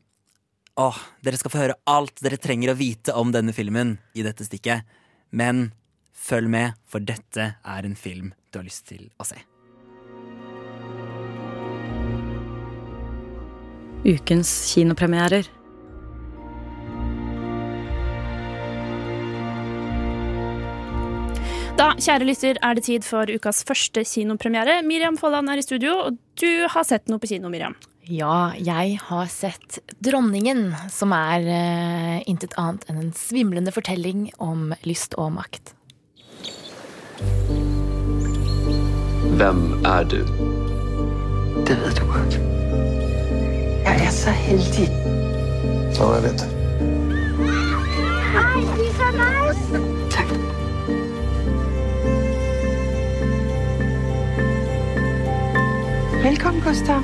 Åh, 0.78 0.98
dere 1.24 1.38
skal 1.40 1.52
få 1.54 1.60
høre 1.62 1.76
alt 1.88 2.20
dere 2.20 2.36
trenger 2.36 2.74
å 2.74 2.76
vite 2.76 3.14
om 3.16 3.30
denne 3.32 3.54
filmen 3.56 3.94
i 4.14 4.22
dette 4.26 4.44
stikket. 4.44 4.84
Men 5.32 5.72
følg 6.14 6.50
med, 6.52 6.74
for 6.86 7.00
dette 7.00 7.56
er 7.64 7.86
en 7.88 7.96
film 7.96 8.34
du 8.52 8.60
har 8.60 8.66
lyst 8.68 8.84
til 8.90 9.10
å 9.18 9.24
se. 9.24 9.38
Ukens 14.06 14.52
kinopremierer. 14.70 15.48
Da, 21.76 21.90
kjære 22.00 22.28
lytter, 22.30 22.60
er 22.64 22.78
det 22.78 22.86
tid 22.86 23.04
for 23.04 23.28
ukas 23.28 23.64
første 23.68 24.06
kinopremiere. 24.08 24.78
Miriam 24.88 25.18
Folland 25.20 25.50
er 25.52 25.60
i 25.60 25.66
studio, 25.66 25.98
og 26.06 26.22
du 26.40 26.70
har 26.72 26.88
sett 26.88 27.10
noe 27.12 27.20
på 27.20 27.34
kino, 27.34 27.52
Miriam. 27.52 27.76
Ja, 28.06 28.54
jeg 28.62 29.00
har 29.02 29.28
sett 29.34 29.80
Dronningen, 30.06 30.70
som 30.94 31.12
er 31.18 31.50
eh, 31.50 32.18
intet 32.30 32.54
annet 32.62 32.86
enn 32.88 33.02
en 33.02 33.14
svimlende 33.18 33.74
fortelling 33.76 34.30
om 34.38 34.70
lyst 34.86 35.18
og 35.18 35.34
makt. 35.40 35.74
Hvem 39.36 39.66
er 39.84 40.06
du? 40.14 40.22
Det 41.66 41.82
vet 41.82 41.98
du 41.98 42.06
godt. 42.14 42.55
Er 44.16 44.20
så 44.20 44.30
heldig. 44.30 44.88
Så 45.94 46.14
jeg 46.14 46.24
vet. 46.24 46.42
Hej, 48.34 48.62
de 48.78 48.84
er 48.88 48.94
så 49.00 49.08
nice. 49.26 49.84
Tak. 50.12 50.28
Velkommen, 56.24 56.64
Gustav. 56.64 57.02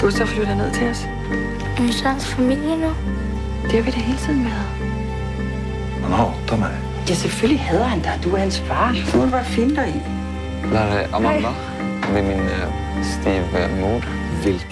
Gustav 0.00 0.26
flytter 0.26 0.54
ned 0.54 0.72
til 0.72 0.88
os. 0.90 1.06
Er 1.78 1.92
så 1.92 2.08
hans 2.08 2.26
familie 2.26 2.76
nu? 2.76 2.90
Det 3.62 3.72
har 3.72 3.82
vi 3.82 3.90
da 3.90 3.96
hele 3.96 4.18
tiden 4.18 4.44
været. 4.44 4.66
Han 6.02 6.12
hater 6.12 6.56
meg. 6.56 6.70
Ja, 7.08 7.14
selvfølgelig 7.14 7.60
hader 7.60 7.84
han 7.84 8.00
dig. 8.00 8.20
Du 8.24 8.34
er 8.34 8.38
hans 8.38 8.60
far. 8.60 8.94
Du 9.12 9.18
må 9.18 9.30
bare 9.30 9.44
finde 9.44 9.76
dig 9.76 9.88
i. 9.88 10.00
Det 10.68 10.78
er 10.78 11.16
Amanda. 11.16 11.48
Med 12.12 12.22
min 12.22 12.40
eh, 12.40 13.04
stivmor. 13.04 14.00
Hvilken 14.42 14.71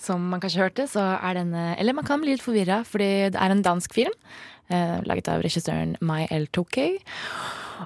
Som 0.00 0.30
man 0.32 0.40
kanskje 0.40 0.62
hørte, 0.64 0.86
så 0.88 1.02
er 1.18 1.36
denne 1.36 1.74
Eller 1.76 1.96
man 1.96 2.06
kan 2.08 2.22
bli 2.22 2.32
litt 2.32 2.44
forvirra, 2.44 2.80
fordi 2.88 3.30
det 3.34 3.40
er 3.40 3.52
en 3.52 3.64
dansk 3.64 3.94
film. 3.94 4.14
Eh, 4.70 4.98
laget 5.04 5.28
av 5.28 5.42
regissøren 5.44 5.96
Mai 6.00 6.24
L. 6.30 6.46
Tokay. 6.54 6.98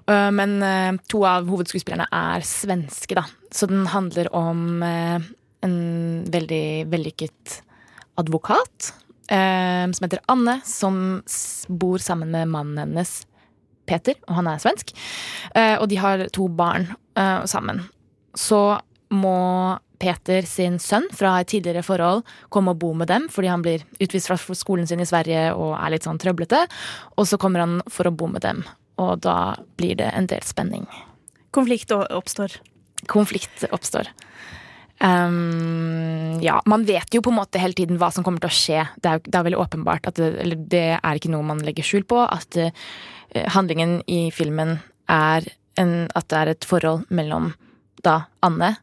Uh, 0.08 0.30
men 0.34 0.58
eh, 0.62 0.92
to 1.10 1.22
av 1.26 1.46
hovedskuespillerne 1.48 2.06
er 2.10 2.44
svenske, 2.46 3.16
da. 3.16 3.24
Så 3.54 3.68
den 3.70 3.86
handler 3.90 4.28
om 4.34 4.82
eh, 4.82 5.22
en 5.64 5.78
veldig 6.34 6.66
vellykket 6.92 7.60
advokat 8.20 8.92
eh, 9.30 9.86
som 9.90 10.04
heter 10.04 10.22
Anne, 10.30 10.58
som 10.64 11.22
bor 11.68 12.02
sammen 12.02 12.30
med 12.34 12.50
mannen 12.52 12.82
hennes, 12.84 13.22
Peter, 13.84 14.16
og 14.28 14.38
han 14.38 14.48
er 14.48 14.60
svensk. 14.62 14.94
Eh, 15.52 15.76
og 15.76 15.90
de 15.90 15.98
har 16.00 16.22
to 16.32 16.48
barn 16.48 16.86
eh, 17.20 17.42
sammen. 17.44 17.82
Så 18.32 18.78
må 19.12 19.38
Peter 20.02 20.46
sin 20.48 20.78
sønn 20.82 21.06
fra 21.14 21.36
et 21.40 21.50
tidligere 21.52 21.84
forhold 21.86 22.24
komme 22.52 22.74
og 22.74 22.80
bo 22.82 22.92
med 22.98 23.10
dem 23.12 23.28
fordi 23.32 23.50
han 23.52 23.64
blir 23.64 23.84
utvist 24.02 24.30
fra 24.30 24.38
skolen 24.38 24.88
sin 24.90 25.02
i 25.02 25.08
Sverige 25.08 25.50
og 25.54 25.74
er 25.78 25.94
litt 25.94 26.06
sånn 26.06 26.20
trøblete. 26.20 26.64
Og 27.18 27.28
så 27.30 27.38
kommer 27.40 27.64
han 27.64 27.80
for 27.90 28.08
å 28.08 28.14
bo 28.14 28.28
med 28.30 28.44
dem, 28.44 28.64
og 29.00 29.24
da 29.24 29.54
blir 29.78 29.98
det 30.00 30.10
en 30.12 30.28
del 30.30 30.44
spenning. 30.46 30.86
Konflikt 31.54 31.92
oppstår. 31.94 32.58
Konflikt 33.10 33.66
oppstår. 33.70 34.10
Um, 35.04 36.38
ja, 36.40 36.60
man 36.70 36.84
vet 36.86 37.14
jo 37.14 37.20
på 37.22 37.32
en 37.32 37.38
måte 37.40 37.60
hele 37.60 37.76
tiden 37.76 37.98
hva 38.00 38.10
som 38.14 38.24
kommer 38.26 38.42
til 38.42 38.50
å 38.50 38.56
skje. 38.56 38.84
Det 39.02 39.10
er, 39.10 39.22
det 39.26 39.36
er 39.38 39.46
veldig 39.48 39.60
åpenbart 39.60 40.08
at 40.10 40.18
det, 40.20 40.30
eller 40.44 40.62
det 40.70 40.86
er 40.96 41.18
ikke 41.18 41.32
noe 41.34 41.46
man 41.46 41.62
legger 41.66 41.86
skjul 41.86 42.06
på. 42.08 42.22
At 42.24 42.58
uh, 42.58 42.70
handlingen 43.56 44.00
i 44.10 44.28
filmen 44.34 44.78
er 45.10 45.46
en, 45.80 45.94
at 46.14 46.28
det 46.30 46.40
er 46.40 46.52
et 46.54 46.66
forhold 46.68 47.06
mellom 47.14 47.52
da 48.04 48.24
Anne 48.44 48.74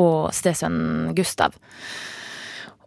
og 0.00 0.32
stesønnen 0.36 1.12
Gustav. 1.16 1.56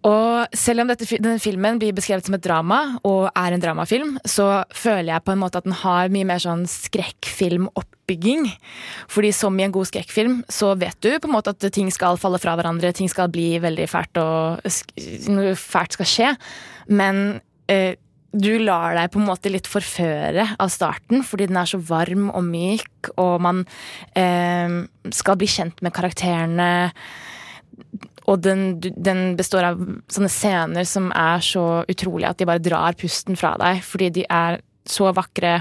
Og 0.06 0.54
selv 0.54 0.84
om 0.84 0.90
dette, 0.92 1.08
denne 1.18 1.42
filmen 1.42 1.80
blir 1.82 1.96
beskrevet 1.98 2.28
som 2.28 2.36
et 2.38 2.44
drama, 2.46 3.00
og 3.08 3.32
er 3.32 3.56
en 3.56 3.64
dramafilm, 3.64 4.12
så 4.28 4.62
føler 4.76 5.16
jeg 5.16 5.26
på 5.26 5.34
en 5.34 5.42
måte 5.42 5.58
at 5.58 5.66
den 5.66 5.78
har 5.80 6.14
mye 6.14 6.28
mer 6.30 6.44
sånn 6.44 6.68
skrekkfilmoppbygging. 6.70 8.46
Fordi 9.10 9.34
som 9.34 9.58
i 9.58 9.66
en 9.66 9.74
god 9.74 9.90
skrekkfilm, 9.90 10.44
så 10.52 10.76
vet 10.78 11.00
du 11.02 11.10
på 11.18 11.32
en 11.32 11.34
måte 11.34 11.56
at 11.56 11.68
ting 11.74 11.90
skal 11.94 12.22
falle 12.22 12.42
fra 12.42 12.54
hverandre, 12.60 12.94
ting 12.94 13.10
skal 13.10 13.34
bli 13.34 13.56
veldig 13.64 13.90
fælt, 13.90 14.22
og 14.22 14.62
noe 15.34 15.58
fælt 15.58 15.98
skal 15.98 16.12
skje. 16.12 16.32
Men 16.94 17.40
eh, 17.72 17.98
du 18.36 18.52
lar 18.60 18.96
deg 18.98 19.12
på 19.14 19.22
en 19.22 19.30
måte 19.30 19.52
litt 19.52 19.68
forføre 19.70 20.50
av 20.60 20.72
starten, 20.74 21.24
fordi 21.24 21.48
den 21.50 21.60
er 21.62 21.70
så 21.70 21.80
varm 21.80 22.28
og 22.32 22.44
myk, 22.48 23.12
og 23.22 23.40
man 23.46 23.64
eh, 24.18 24.82
skal 25.16 25.40
bli 25.40 25.50
kjent 25.50 25.82
med 25.86 25.96
karakterene. 25.96 26.92
og 28.26 28.42
den, 28.42 28.80
den 28.82 29.36
består 29.38 29.70
av 29.72 29.82
sånne 30.12 30.32
scener 30.34 30.88
som 30.90 31.12
er 31.12 31.44
så 31.46 31.84
utrolige 31.88 32.32
at 32.32 32.40
de 32.40 32.50
bare 32.50 32.64
drar 32.64 32.98
pusten 33.00 33.38
fra 33.40 33.56
deg, 33.62 33.84
fordi 33.86 34.10
de 34.20 34.26
er 34.30 34.60
så 34.86 35.12
vakre. 35.16 35.60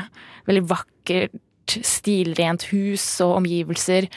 Veldig 0.49 0.65
vakkert, 0.69 1.79
stilrent 1.85 2.67
hus 2.73 3.05
og 3.25 3.39
omgivelser. 3.39 4.09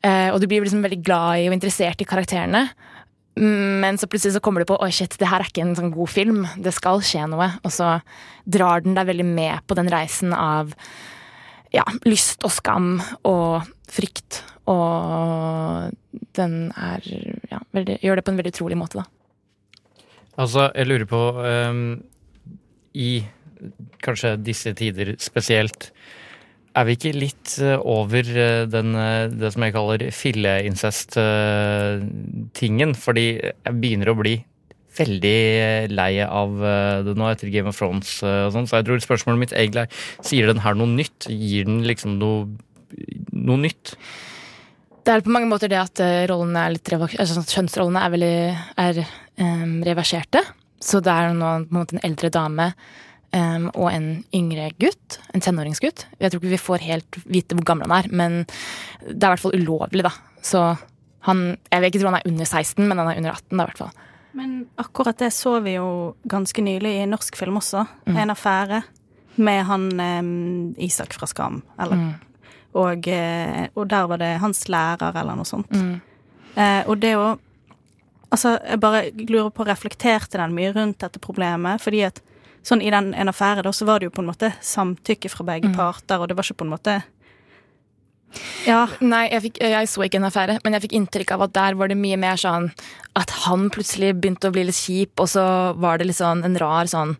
Eh, 0.00 0.28
og 0.32 0.40
du 0.40 0.46
blir 0.48 0.64
liksom 0.64 0.84
veldig 0.84 1.02
glad 1.04 1.42
i 1.42 1.48
og 1.50 1.56
interessert 1.58 2.00
i 2.00 2.08
karakterene. 2.08 2.68
Men 3.38 3.98
så 4.00 4.08
plutselig 4.10 4.34
så 4.34 4.42
kommer 4.42 4.64
du 4.64 4.68
på 4.68 4.78
oi 4.82 4.90
shit, 4.94 5.14
det 5.20 5.28
her 5.30 5.42
er 5.42 5.48
ikke 5.50 5.62
en 5.62 5.76
sånn 5.78 5.92
god 5.94 6.10
film. 6.10 6.42
Det 6.58 6.72
skal 6.74 7.02
skje 7.04 7.28
noe. 7.30 7.46
Og 7.62 7.72
så 7.74 7.98
drar 8.44 8.82
den 8.84 8.96
deg 8.98 9.08
veldig 9.12 9.26
med 9.28 9.62
på 9.70 9.76
den 9.78 9.90
reisen 9.92 10.34
av 10.36 10.74
ja, 11.74 11.84
lyst 12.08 12.42
og 12.46 12.52
skam 12.52 12.96
og 13.28 13.68
frykt. 13.90 14.42
Og 14.70 15.90
den 16.36 16.56
er 16.78 17.06
ja, 17.50 17.60
veldig, 17.74 18.00
gjør 18.02 18.18
det 18.18 18.26
på 18.26 18.34
en 18.34 18.40
veldig 18.40 18.54
utrolig 18.54 18.78
måte, 18.78 19.02
da. 19.02 19.06
Altså, 20.40 20.68
jeg 20.72 20.88
lurer 20.88 21.08
på 21.10 21.20
um, 21.42 21.82
I 22.96 23.10
kanskje 24.00 24.36
disse 24.40 24.72
tider 24.78 25.12
spesielt, 25.20 25.90
er 26.78 26.84
vi 26.86 26.92
ikke 26.96 27.10
litt 27.16 27.56
eh, 27.62 27.78
over 27.78 28.30
eh, 28.30 28.66
den, 28.70 28.94
eh, 28.94 29.28
det 29.32 29.52
som 29.54 29.62
jeg 29.64 29.72
kaller 29.74 30.10
filleincest-tingen? 30.14 32.94
Fordi 32.98 33.40
jeg 33.40 33.74
begynner 33.80 34.08
å 34.12 34.20
bli 34.20 34.34
veldig 35.00 35.40
lei 35.94 36.12
av 36.26 36.50
det 37.06 37.14
nå 37.16 37.24
etter 37.30 37.52
Game 37.54 37.68
of 37.70 37.78
Thrones 37.78 38.08
og 38.26 38.52
sånn, 38.52 38.66
så 38.68 38.76
jeg 38.80 38.86
tror 38.88 38.98
spørsmålet 39.00 39.40
mitt 39.44 39.54
egentlig 39.54 39.82
er 39.86 39.92
sier 40.26 40.44
den 40.50 40.64
her 40.64 40.74
noe 40.76 40.90
nytt? 40.90 41.20
Gir 41.30 41.64
den 41.68 41.80
liksom 41.86 42.10
noe, 42.20 42.38
noe 43.30 43.58
nytt? 43.62 43.84
Det 45.06 45.12
er 45.14 45.24
på 45.24 45.32
mange 45.32 45.48
måter 45.48 45.68
det 45.70 45.80
at 45.80 45.96
er 46.02 46.26
litt 46.74 46.90
altså, 46.92 47.34
sånn 47.38 47.52
kjønnsrollene 47.54 48.00
er 48.02 48.10
veldig 48.16 48.36
er, 48.82 48.94
um, 49.38 49.78
reverserte. 49.86 50.40
Så 50.82 50.96
det 51.04 51.12
er 51.14 51.22
nå 51.38 51.48
på 51.62 51.70
en 51.70 51.78
måte 51.78 51.94
en 51.96 52.06
eldre 52.10 52.28
dame 52.34 52.66
em, 53.36 53.68
og 53.74 53.88
en 53.92 54.24
yngre 54.34 54.70
gutt. 54.80 55.18
En 55.34 55.40
tenåringsgutt. 55.44 56.06
Jeg 56.20 56.30
tror 56.32 56.40
ikke 56.42 56.54
vi 56.54 56.60
får 56.66 56.84
helt 56.86 57.18
vite 57.26 57.54
hvor 57.58 57.64
gammel 57.68 57.90
han 57.90 58.04
er, 58.04 58.08
men 58.10 58.38
det 59.06 59.16
er 59.22 59.28
i 59.28 59.32
hvert 59.34 59.44
fall 59.44 59.58
ulovlig, 59.58 60.04
da. 60.06 60.12
Så 60.42 60.62
han 61.28 61.56
Jeg 61.70 61.80
vil 61.82 61.90
ikke 61.90 62.00
tro 62.00 62.08
han 62.08 62.20
er 62.22 62.30
under 62.30 62.44
16, 62.48 62.88
men 62.88 62.98
han 62.98 63.08
er 63.10 63.18
under 63.20 63.34
18, 63.36 63.56
da, 63.58 63.62
i 63.62 63.66
hvert 63.66 63.82
fall. 63.82 63.92
Men 64.32 64.54
akkurat 64.78 65.18
det 65.18 65.32
så 65.34 65.56
vi 65.60 65.74
jo 65.74 66.14
ganske 66.30 66.62
nylig 66.62 66.94
i 67.02 67.06
norsk 67.10 67.36
film 67.36 67.58
også. 67.60 67.82
Mm. 68.06 68.16
En 68.16 68.30
affære 68.30 68.82
med 69.36 69.64
han 69.66 69.84
um, 70.00 70.74
Isak 70.78 71.12
fra 71.14 71.26
Skam. 71.26 71.62
Eller, 71.80 71.96
Mm. 71.96 72.14
og, 72.74 73.08
eh, 73.08 73.66
og 73.74 73.88
der 73.88 74.06
var 74.06 74.18
det 74.18 74.38
hans 74.40 74.68
lærer 74.68 75.16
eller 75.16 75.34
noe 75.36 75.44
sånt. 75.44 75.70
Mm. 75.72 76.00
Uh, 76.56 76.82
og 76.88 77.00
det 77.00 77.14
å 77.16 77.38
Altså, 78.30 78.60
jeg 78.62 78.78
bare 78.78 79.10
lurer 79.26 79.50
på, 79.50 79.64
reflekterte 79.66 80.38
den 80.38 80.52
mye 80.54 80.70
rundt 80.72 81.00
dette 81.02 81.18
problemet? 81.18 81.80
Fordi 81.82 82.04
at 82.06 82.20
sånn 82.66 82.82
i 82.84 82.90
den 82.92 83.12
en 83.14 83.28
affære, 83.32 83.62
da, 83.64 83.70
så 83.72 83.86
var 83.88 84.00
det 84.00 84.10
jo 84.10 84.16
på 84.18 84.22
en 84.24 84.28
måte 84.32 84.52
samtykke 84.60 85.30
fra 85.32 85.44
begge 85.48 85.68
Mm. 85.70 85.76
parter, 85.76 86.20
og 86.20 86.28
det 86.28 86.36
var 86.36 86.44
ikke 86.44 86.58
på 86.60 86.66
en 86.68 86.74
måte 86.76 87.02
Ja. 88.66 88.84
Nei, 89.02 89.24
jeg, 89.32 89.42
fikk, 89.42 89.56
jeg 89.58 89.88
så 89.90 90.04
ikke 90.06 90.20
en 90.20 90.28
affære, 90.28 90.58
men 90.62 90.76
jeg 90.76 90.82
fikk 90.84 90.92
inntrykk 91.00 91.32
av 91.34 91.42
at 91.48 91.52
der 91.56 91.74
var 91.74 91.90
det 91.90 91.96
mye 91.98 92.18
mer 92.20 92.36
sånn 92.38 92.68
at 93.18 93.30
han 93.46 93.68
plutselig 93.74 94.12
begynte 94.20 94.50
å 94.50 94.54
bli 94.54 94.62
litt 94.68 94.78
kjip, 94.78 95.18
og 95.18 95.26
så 95.32 95.44
var 95.80 95.98
det 95.98 96.06
litt 96.06 96.20
sånn 96.20 96.44
en 96.46 96.58
rar 96.60 96.86
sånn 96.90 97.16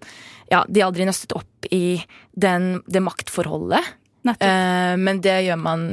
Ja, 0.51 0.65
de 0.67 0.81
aldri 0.83 1.05
nøstet 1.07 1.31
opp 1.39 1.67
i 1.71 2.03
den, 2.35 2.81
det 2.91 2.99
maktforholdet. 3.07 3.85
Eh, 4.27 4.97
men 4.99 5.21
det 5.23 5.45
gjør 5.47 5.59
man 5.63 5.85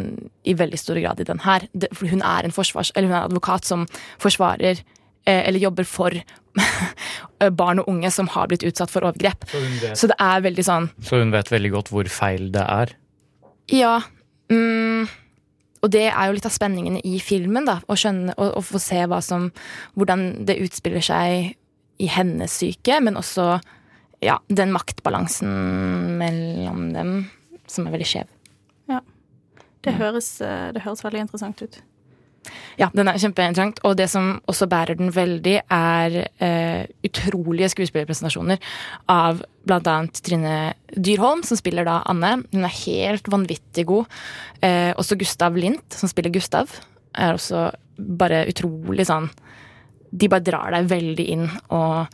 i 0.49 0.55
veldig 0.57 0.79
stor 0.81 0.97
grad 0.99 1.19
i 1.21 1.27
den 1.29 1.37
her. 1.45 1.67
Det, 1.77 1.91
hun 2.01 2.23
er 2.25 2.43
en 2.43 2.51
forsvars, 2.55 2.89
eller 2.95 3.07
hun 3.07 3.17
er 3.19 3.27
advokat 3.29 3.65
som 3.69 3.85
forsvarer 4.17 4.81
eller 5.27 5.59
jobber 5.59 5.83
for 5.87 6.15
barn 7.59 7.79
og 7.83 7.87
unge 7.91 8.09
som 8.13 8.27
har 8.33 8.47
blitt 8.49 8.63
utsatt 8.67 8.89
for 8.93 9.05
overgrep. 9.07 9.45
Så 9.51 9.59
vet- 9.81 9.97
Så 9.99 10.07
det 10.11 10.17
er 10.19 10.41
veldig 10.41 10.63
sånn 10.65 10.89
Så 11.03 11.19
hun 11.21 11.31
vet 11.35 11.51
veldig 11.51 11.71
godt 11.75 11.89
hvor 11.93 12.09
feil 12.09 12.51
det 12.51 12.63
er. 12.65 12.95
ja. 13.73 13.99
Mm, 14.49 15.09
og 15.83 15.89
det 15.91 16.05
er 16.07 16.27
jo 16.29 16.33
litt 16.37 16.45
av 16.47 16.53
spenningen 16.55 17.01
i 17.03 17.17
filmen, 17.19 17.65
da. 17.67 17.81
Å 17.91 17.97
skjønne 17.99 18.31
og, 18.39 18.61
få 18.63 18.79
se 18.79 19.01
hva 19.11 19.17
som 19.21 19.49
Hvordan 19.99 20.45
det 20.47 20.55
utspiller 20.63 21.03
seg 21.03 21.51
i 21.99 22.07
hennes 22.07 22.51
syke, 22.55 23.01
men 23.03 23.17
også 23.19 23.59
ja, 24.23 24.37
den 24.49 24.71
maktbalansen 24.71 25.51
mellom 26.17 26.93
dem 26.95 27.11
som 27.67 27.85
er 27.87 27.91
veldig 27.97 28.07
skjev. 28.07 28.27
ja. 28.89 29.01
Det, 29.83 29.93
høres, 29.99 30.41
eh, 30.41 30.71
det 30.73 30.81
høres 30.83 31.03
veldig 31.03 31.19
interessant 31.25 31.61
ut. 31.61 31.77
Ja, 32.79 32.89
den 32.93 33.09
er 33.09 33.19
kjempeinteressant. 33.19 33.81
Og 33.87 33.97
det 33.99 34.09
som 34.11 34.35
også 34.49 34.67
bærer 34.69 34.97
den 34.99 35.11
veldig, 35.15 35.55
er 35.73 36.17
eh, 36.43 36.83
utrolige 37.07 37.71
skuespillerpresentasjoner 37.73 38.61
av 39.11 39.43
annet 39.67 40.21
Trine 40.23 40.57
Dyrholm, 40.95 41.43
som 41.43 41.59
spiller 41.59 41.87
da 41.87 41.99
Anne. 42.07 42.37
Hun 42.53 42.67
er 42.67 42.77
helt 42.85 43.27
vanvittig 43.31 43.87
god. 43.89 44.05
Eh, 44.61 44.93
også 44.95 45.17
Gustav 45.19 45.57
Lindt, 45.59 45.91
som 45.93 46.09
spiller 46.11 46.33
Gustav, 46.33 46.71
er 47.17 47.35
også 47.35 47.69
bare 47.97 48.43
utrolig 48.45 49.07
sånn 49.09 49.25
De 50.13 50.27
bare 50.29 50.45
drar 50.45 50.69
deg 50.75 50.85
veldig 50.91 51.23
inn 51.33 51.47
og 51.73 52.05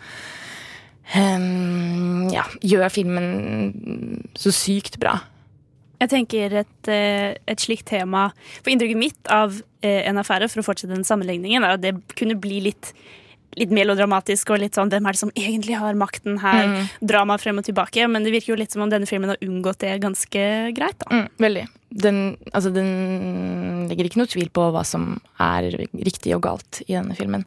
ehm, 1.13 2.29
ja, 2.31 2.45
gjør 2.63 2.87
filmen 2.93 4.31
så 4.39 4.53
sykt 4.55 4.97
bra. 5.01 5.17
Jeg 6.03 6.11
tenker 6.11 6.59
et, 6.63 6.91
eh, 6.91 7.33
et 7.47 7.63
slikt 7.63 7.87
tema 7.91 8.29
For 8.61 8.73
inntrykket 8.73 8.99
mitt 8.99 9.31
av 9.31 9.55
eh, 9.83 10.03
en 10.09 10.19
affære, 10.21 10.49
for 10.51 10.63
å 10.63 10.67
fortsette 10.67 10.93
den 10.93 11.07
sammenligningen, 11.07 11.63
er 11.63 11.77
at 11.77 11.83
det 11.83 11.95
kunne 12.17 12.39
bli 12.39 12.63
litt 12.69 12.93
Litt 13.53 13.69
melodramatisk 13.69 14.49
og 14.49 14.63
litt 14.63 14.73
sånn 14.73 14.89
hvem 14.89 15.05
er 15.05 15.13
det 15.13 15.19
som 15.19 15.31
egentlig 15.37 15.75
har 15.77 15.93
makten 15.93 16.39
her? 16.41 16.71
Mm. 16.71 16.87
Drama 17.11 17.35
frem 17.37 17.61
og 17.61 17.67
tilbake. 17.67 18.07
Men 18.09 18.25
det 18.25 18.31
virker 18.33 18.55
jo 18.55 18.57
litt 18.57 18.73
som 18.73 18.81
om 18.81 18.89
denne 18.89 19.05
filmen 19.05 19.29
har 19.29 19.43
unngått 19.45 19.83
det 19.83 19.91
ganske 20.01 20.45
greit. 20.73 20.97
da. 21.03 21.11
Mm, 21.13 21.27
veldig. 21.37 21.65
Den, 21.93 22.37
altså, 22.53 22.71
den 22.73 23.87
legger 23.89 24.07
ikke 24.07 24.17
noe 24.17 24.29
tvil 24.31 24.49
på 24.49 24.63
hva 24.73 24.81
som 24.87 25.19
er 25.43 25.67
riktig 25.93 26.33
og 26.33 26.41
galt 26.45 26.79
i 26.87 26.95
denne 26.95 27.13
filmen. 27.17 27.43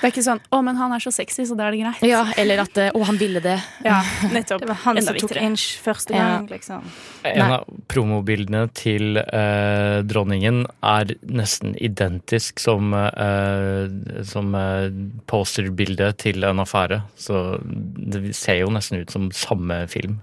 Det 0.00 0.08
er 0.08 0.12
ikke 0.12 0.24
sånn 0.26 0.40
'Å, 0.50 0.62
men 0.66 0.76
han 0.76 0.92
er 0.92 0.98
så 1.04 1.12
sexy, 1.14 1.44
så 1.46 1.54
da 1.56 1.68
er 1.68 1.76
det 1.76 1.80
greit'. 1.84 2.02
Ja, 2.08 2.24
eller 2.36 2.64
at 2.64 2.74
'Å, 2.74 3.04
han 3.06 3.16
ville 3.20 3.40
det'. 3.40 3.62
Ja, 3.84 4.02
nettopp. 4.32 4.60
Det 4.64 4.68
var 4.68 4.80
han 4.82 4.98
Enda 4.98 5.12
som 5.12 5.28
tok 5.28 5.36
inch 5.42 5.78
første 5.84 6.14
Ja. 6.14 6.38
gang, 6.38 6.48
liksom. 6.48 6.82
En 7.24 7.52
av 7.52 7.64
promobildene 7.88 8.66
til 8.74 9.18
eh, 9.18 10.02
dronningen 10.02 10.66
er 10.82 11.14
nesten 11.26 11.76
identisk 11.80 12.58
som, 12.58 12.92
eh, 12.94 14.24
som 14.24 14.54
eh, 14.54 14.90
posterbildet 15.30 16.18
til 16.18 16.44
en 16.44 16.58
affære. 16.64 17.02
Så 17.16 17.60
det 17.62 18.34
ser 18.34 18.60
jo 18.64 18.70
nesten 18.74 19.00
ut 19.00 19.10
som 19.10 19.30
samme 19.30 19.86
film. 19.88 20.20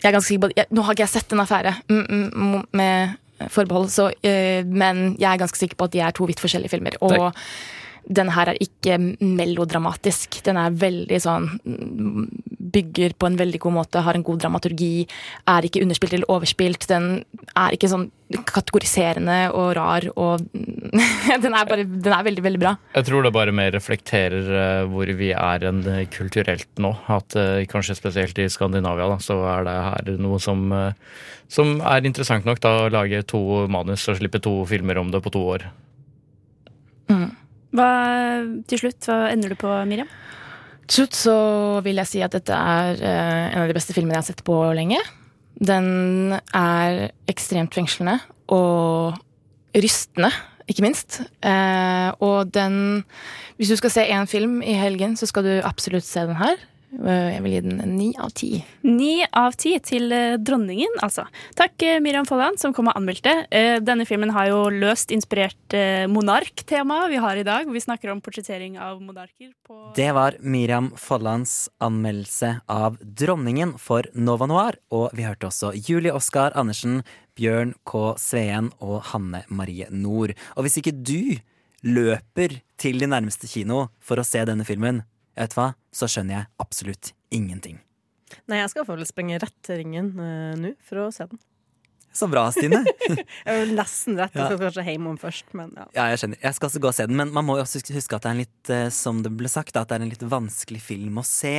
Jeg 0.00 0.08
er 0.08 0.16
ganske 0.16 0.28
sikker 0.28 0.46
på 0.46 0.52
det. 0.52 0.68
Nå 0.72 0.84
har 0.84 0.96
ikke 0.96 1.04
jeg 1.06 1.14
sett 1.14 1.34
en 1.34 1.42
affære 1.44 1.74
mm, 1.88 2.06
mm, 2.30 2.62
med 2.76 3.50
forbehold, 3.52 3.88
så, 3.92 4.10
eh, 4.26 4.64
men 4.66 5.14
jeg 5.20 5.28
er 5.32 5.40
ganske 5.40 5.58
sikker 5.58 5.78
på 5.80 5.88
at 5.88 5.94
de 5.94 6.02
er 6.04 6.16
to 6.16 6.26
vidt 6.28 6.40
forskjellige 6.42 6.72
filmer. 6.72 6.96
Og 7.00 7.30
den 8.06 8.30
her 8.34 8.52
er 8.52 8.60
ikke 8.62 8.96
melodramatisk. 9.20 10.40
Den 10.46 10.58
er 10.60 10.76
veldig 10.76 11.20
sånn 11.22 11.50
mm, 11.64 12.30
Bygger 12.70 13.16
på 13.18 13.26
en 13.26 13.38
veldig 13.38 13.58
god 13.64 13.74
måte, 13.74 14.02
har 14.04 14.14
en 14.14 14.22
god 14.22 14.44
dramaturgi, 14.44 15.02
er 15.50 15.66
ikke 15.66 15.80
underspilt 15.82 16.12
eller 16.14 16.30
overspilt. 16.30 16.84
Den 16.86 17.24
er 17.58 17.74
ikke 17.74 17.88
sånn 17.90 18.04
kategoriserende 18.46 19.38
og 19.58 19.72
rar 19.74 20.06
og 20.14 20.44
Den 21.42 21.56
er 21.56 21.66
bare 21.66 21.82
Den 21.82 22.14
er 22.14 22.26
veldig, 22.26 22.44
veldig 22.46 22.60
bra. 22.62 22.76
Jeg 22.94 23.08
tror 23.08 23.26
det 23.26 23.34
bare 23.34 23.54
mer 23.54 23.72
reflekterer 23.74 24.52
eh, 24.60 24.84
hvor 24.90 25.10
vi 25.18 25.32
er 25.34 25.66
eh, 25.66 26.04
kulturelt 26.14 26.70
nå. 26.82 26.92
At 27.10 27.34
eh, 27.38 27.66
kanskje 27.70 27.98
spesielt 27.98 28.38
i 28.38 28.48
Skandinavia 28.52 29.10
da, 29.10 29.18
så 29.22 29.40
er 29.56 29.66
det 29.66 29.76
her 29.88 30.14
noe 30.22 30.38
som, 30.42 30.68
eh, 30.76 30.94
som 31.50 31.78
er 31.82 32.06
interessant 32.06 32.46
nok 32.46 32.62
da, 32.62 32.76
å 32.84 32.90
lage 32.92 33.24
to 33.30 33.66
manus 33.70 34.06
og 34.10 34.20
slippe 34.20 34.42
to 34.42 34.60
filmer 34.70 35.02
om 35.02 35.10
det 35.10 35.24
på 35.24 35.34
to 35.34 35.46
år. 35.56 35.70
Hva, 37.76 37.90
til 38.66 38.82
slutt, 38.82 39.06
hva 39.06 39.30
ender 39.30 39.52
du 39.52 39.58
på, 39.60 39.70
Miriam? 39.86 40.10
Til 40.90 41.04
slutt 41.04 41.18
så 41.18 41.36
vil 41.86 42.00
jeg 42.02 42.10
si 42.10 42.22
at 42.26 42.34
dette 42.34 42.54
er 42.54 42.98
eh, 42.98 43.44
en 43.52 43.62
av 43.62 43.70
de 43.70 43.76
beste 43.76 43.94
filmene 43.94 44.16
jeg 44.16 44.24
har 44.24 44.28
sett 44.32 44.44
på 44.46 44.56
lenge. 44.74 44.98
Den 45.60 46.32
er 46.56 47.10
ekstremt 47.30 47.76
fengslende 47.76 48.16
og 48.50 49.14
rystende, 49.76 50.32
ikke 50.70 50.82
minst. 50.82 51.20
Eh, 51.46 52.10
og 52.18 52.50
den 52.54 53.04
Hvis 53.60 53.70
du 53.70 53.76
skal 53.76 53.92
se 53.92 54.06
én 54.08 54.26
film 54.26 54.62
i 54.62 54.74
helgen, 54.74 55.16
så 55.16 55.28
skal 55.28 55.44
du 55.44 55.54
absolutt 55.62 56.04
se 56.04 56.26
den 56.26 56.40
her. 56.40 56.56
Eh, 56.90 57.28
jeg 57.36 57.42
vil 57.44 57.52
gi 57.54 57.60
den 57.62 57.80
en 57.84 57.92
ni 57.94 58.08
av 58.18 58.32
ti. 58.34 58.50
Ni 58.82 59.22
av 59.36 59.54
ti 59.60 59.76
til 59.84 60.10
eh, 60.14 60.36
dronningen, 60.42 60.98
altså. 61.04 61.24
Takk, 61.58 61.76
eh, 61.86 62.00
Miriam 62.02 62.26
Folland, 62.26 62.58
som 62.58 62.74
kom 62.74 62.90
og 62.90 62.98
anmeldte. 62.98 63.32
Denne 63.84 64.06
filmen 64.08 64.32
har 64.34 64.48
jo 64.50 64.64
løst 64.72 65.12
inspirert 65.14 65.56
monarktemaet 65.70 66.18
monark-tema 66.20 66.96
vi 67.08 67.18
har 67.22 67.38
i 67.38 67.44
dag. 67.46 67.68
Vi 67.70 67.80
snakker 67.80 68.10
om 68.12 68.20
portrettering 68.20 68.78
av 68.78 69.00
monarker. 69.02 69.52
Det 69.96 70.08
var 70.14 70.36
Miriam 70.40 70.90
Follands 70.96 71.68
anmeldelse 71.80 72.60
av 72.68 72.98
'Dronningen' 72.98 73.78
for 73.78 74.04
Nova 74.14 74.46
Noir. 74.46 74.78
Og 74.90 75.10
vi 75.14 75.22
hørte 75.22 75.46
også 75.46 75.72
Julie 75.74 76.12
Oskar 76.12 76.52
Andersen, 76.54 77.02
Bjørn 77.36 77.74
K. 77.84 78.14
Sveen 78.18 78.72
og 78.80 79.02
Hanne 79.12 79.44
Marie 79.48 79.86
Nord. 79.90 80.34
Og 80.56 80.64
hvis 80.64 80.78
ikke 80.78 80.92
du 80.92 81.38
løper 81.82 82.60
til 82.76 82.98
de 82.98 83.06
nærmeste 83.06 83.48
kino 83.48 83.88
for 84.00 84.20
å 84.20 84.26
se 84.26 84.44
denne 84.44 84.66
filmen, 84.66 85.02
vet 85.36 85.54
du 85.54 85.60
hva, 85.60 85.72
så 85.94 86.08
skjønner 86.10 86.38
jeg 86.38 86.50
absolutt 86.62 87.12
ingenting. 87.34 87.80
Nei, 88.46 88.60
jeg 88.60 88.70
skal 88.72 88.86
vel 88.86 89.06
sprenge 89.08 89.40
rett 89.42 89.56
til 89.66 89.80
ringen 89.82 90.12
uh, 90.18 90.54
nå 90.58 90.74
for 90.86 91.06
å 91.06 91.08
se 91.14 91.26
den. 91.30 91.40
Så 92.12 92.26
bra, 92.26 92.48
Stine. 92.50 92.80
Jeg 93.14 93.26
er 93.46 93.60
jo 93.60 93.74
nesten 93.76 94.16
rett. 94.18 94.34
Jeg 94.34 94.48
skal 94.48 94.58
kanskje 94.58 94.82
hjem 94.82 95.04
om 95.12 95.18
først, 95.20 95.52
men 95.54 95.70
ja. 95.78 95.84
Ja, 95.94 96.06
jeg 96.10 96.18
skjønner. 96.18 96.40
Jeg 96.42 96.56
skal 96.56 96.66
også 96.66 96.80
gå 96.82 96.88
og 96.90 96.96
se 96.96 97.06
den, 97.06 97.14
men 97.20 97.30
man 97.30 97.46
må 97.46 97.54
jo 97.54 97.62
også 97.62 97.82
huske 97.94 98.18
at 98.18 98.24
det 98.24 98.30
er 98.30 98.34
en 98.34 98.40
litt, 98.40 98.70
eh, 98.74 98.88
som 98.94 99.20
det 99.22 99.30
ble 99.38 99.50
sagt, 99.52 99.78
at 99.78 99.92
det 99.92 99.94
er 99.94 100.02
en 100.02 100.10
litt 100.10 100.24
vanskelig 100.32 100.80
film 100.82 101.20
å 101.22 101.24
se. 101.26 101.54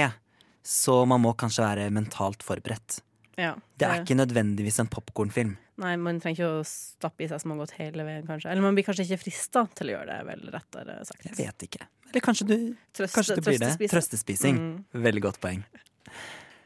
Så 0.67 0.98
man 1.08 1.24
må 1.24 1.32
kanskje 1.39 1.63
være 1.63 1.88
mentalt 1.96 2.44
forberedt. 2.44 3.00
ja. 3.39 3.54
Det 3.80 3.88
er 3.88 4.04
ikke 4.04 4.20
nødvendigvis 4.20 4.82
en 4.84 4.91
popkornfilm. 4.91 5.56
Nei, 5.82 5.96
man 5.98 6.20
trenger 6.22 6.38
ikke 6.38 6.52
å 6.60 6.65
stappe 6.67 7.24
i 7.26 7.32
seg 7.32 7.41
smågodt 7.41 7.72
hele 7.80 8.04
veien, 8.06 8.28
kanskje. 8.28 8.52
Eller 8.52 8.67
man 8.67 8.76
blir 8.76 8.86
kanskje 8.86 9.08
ikke 9.08 9.24
frista 9.24 9.63
til 9.80 9.89
å 9.89 9.96
gjøre 9.96 10.12
det, 10.12 10.20
vel 10.28 10.44
rettere 10.54 11.00
sagt. 11.08 11.26
Jeg 11.32 11.39
vet 11.39 11.65
ikke. 11.70 11.88
Eller 12.12 12.21
kanskje 12.26 12.47
du 12.47 12.56
Trøste- 12.93 13.15
Kanskje 13.15 13.36
det 13.39 13.45
blir 13.47 13.60
det. 13.63 13.89
Trøstespising. 13.91 14.58
Mm. 14.60 15.04
Veldig 15.04 15.21
godt 15.24 15.39
poeng. 15.43 15.63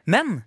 Men 0.05 0.43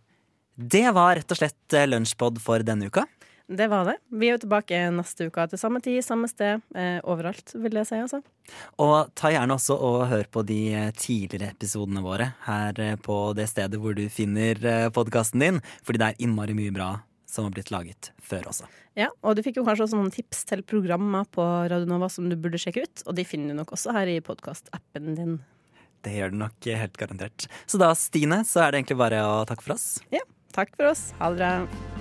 det 0.58 0.88
var 0.94 1.16
rett 1.18 1.30
og 1.30 1.38
slett 1.38 1.74
eh, 1.78 1.86
lunsjpod 1.86 2.40
for 2.42 2.62
denne 2.66 2.90
uka. 2.90 3.06
Det 3.48 3.64
var 3.72 3.86
det. 3.88 3.94
Vi 4.12 4.28
er 4.28 4.34
jo 4.34 4.42
tilbake 4.42 4.76
neste 4.92 5.30
uke 5.30 5.46
til 5.48 5.56
samme 5.58 5.80
tid, 5.80 6.02
samme 6.04 6.28
sted, 6.28 6.60
eh, 6.76 6.98
overalt, 7.08 7.54
vil 7.56 7.78
jeg 7.80 7.86
si, 7.88 7.96
altså. 7.96 8.20
Og 8.84 9.08
ta 9.16 9.30
gjerne 9.32 9.54
også 9.56 9.78
og 9.80 10.02
hør 10.10 10.26
på 10.34 10.42
de 10.44 10.58
eh, 10.76 10.90
tidligere 10.92 11.54
episodene 11.54 12.02
våre 12.04 12.34
her 12.44 12.76
eh, 12.84 12.96
på 13.00 13.16
det 13.38 13.46
stedet 13.48 13.80
hvor 13.80 13.96
du 13.96 14.04
finner 14.12 14.60
podkasten 14.92 15.40
din, 15.40 15.62
fordi 15.86 16.02
det 16.02 16.10
er 16.10 16.20
innmari 16.26 16.58
mye 16.58 16.74
bra 16.76 16.90
som 17.28 17.46
har 17.46 17.52
blitt 17.54 17.72
laget 17.74 18.10
før 18.24 18.48
også. 18.50 18.68
Ja, 18.98 19.10
og 19.22 19.36
du 19.36 19.44
fikk 19.44 19.60
jo 19.60 19.66
kanskje 19.66 19.86
også 19.86 20.00
noen 20.00 20.14
tips 20.14 20.42
til 20.48 20.64
programmer 20.66 21.28
på 21.34 21.44
Radio 21.70 21.88
Nova 21.90 22.08
som 22.12 22.30
du 22.30 22.36
burde 22.40 22.60
sjekke 22.60 22.86
ut, 22.86 23.04
og 23.06 23.18
de 23.18 23.26
finner 23.28 23.52
du 23.52 23.60
nok 23.60 23.76
også 23.76 23.94
her 23.96 24.10
i 24.10 24.18
podkastappen 24.24 25.14
din. 25.18 25.38
Det 26.06 26.14
gjør 26.14 26.32
du 26.32 26.40
nok 26.40 26.72
helt 26.82 26.98
garantert. 26.98 27.48
Så 27.66 27.80
da, 27.80 27.92
Stine, 27.98 28.42
så 28.48 28.64
er 28.64 28.72
det 28.72 28.82
egentlig 28.82 29.00
bare 29.02 29.22
å 29.26 29.38
takke 29.50 29.66
for 29.66 29.76
oss. 29.76 29.88
Ja, 30.14 30.24
takk 30.56 30.76
for 30.78 30.94
oss. 30.94 31.10
Ha 31.20 31.32
det 31.34 31.42
bra. 31.42 31.97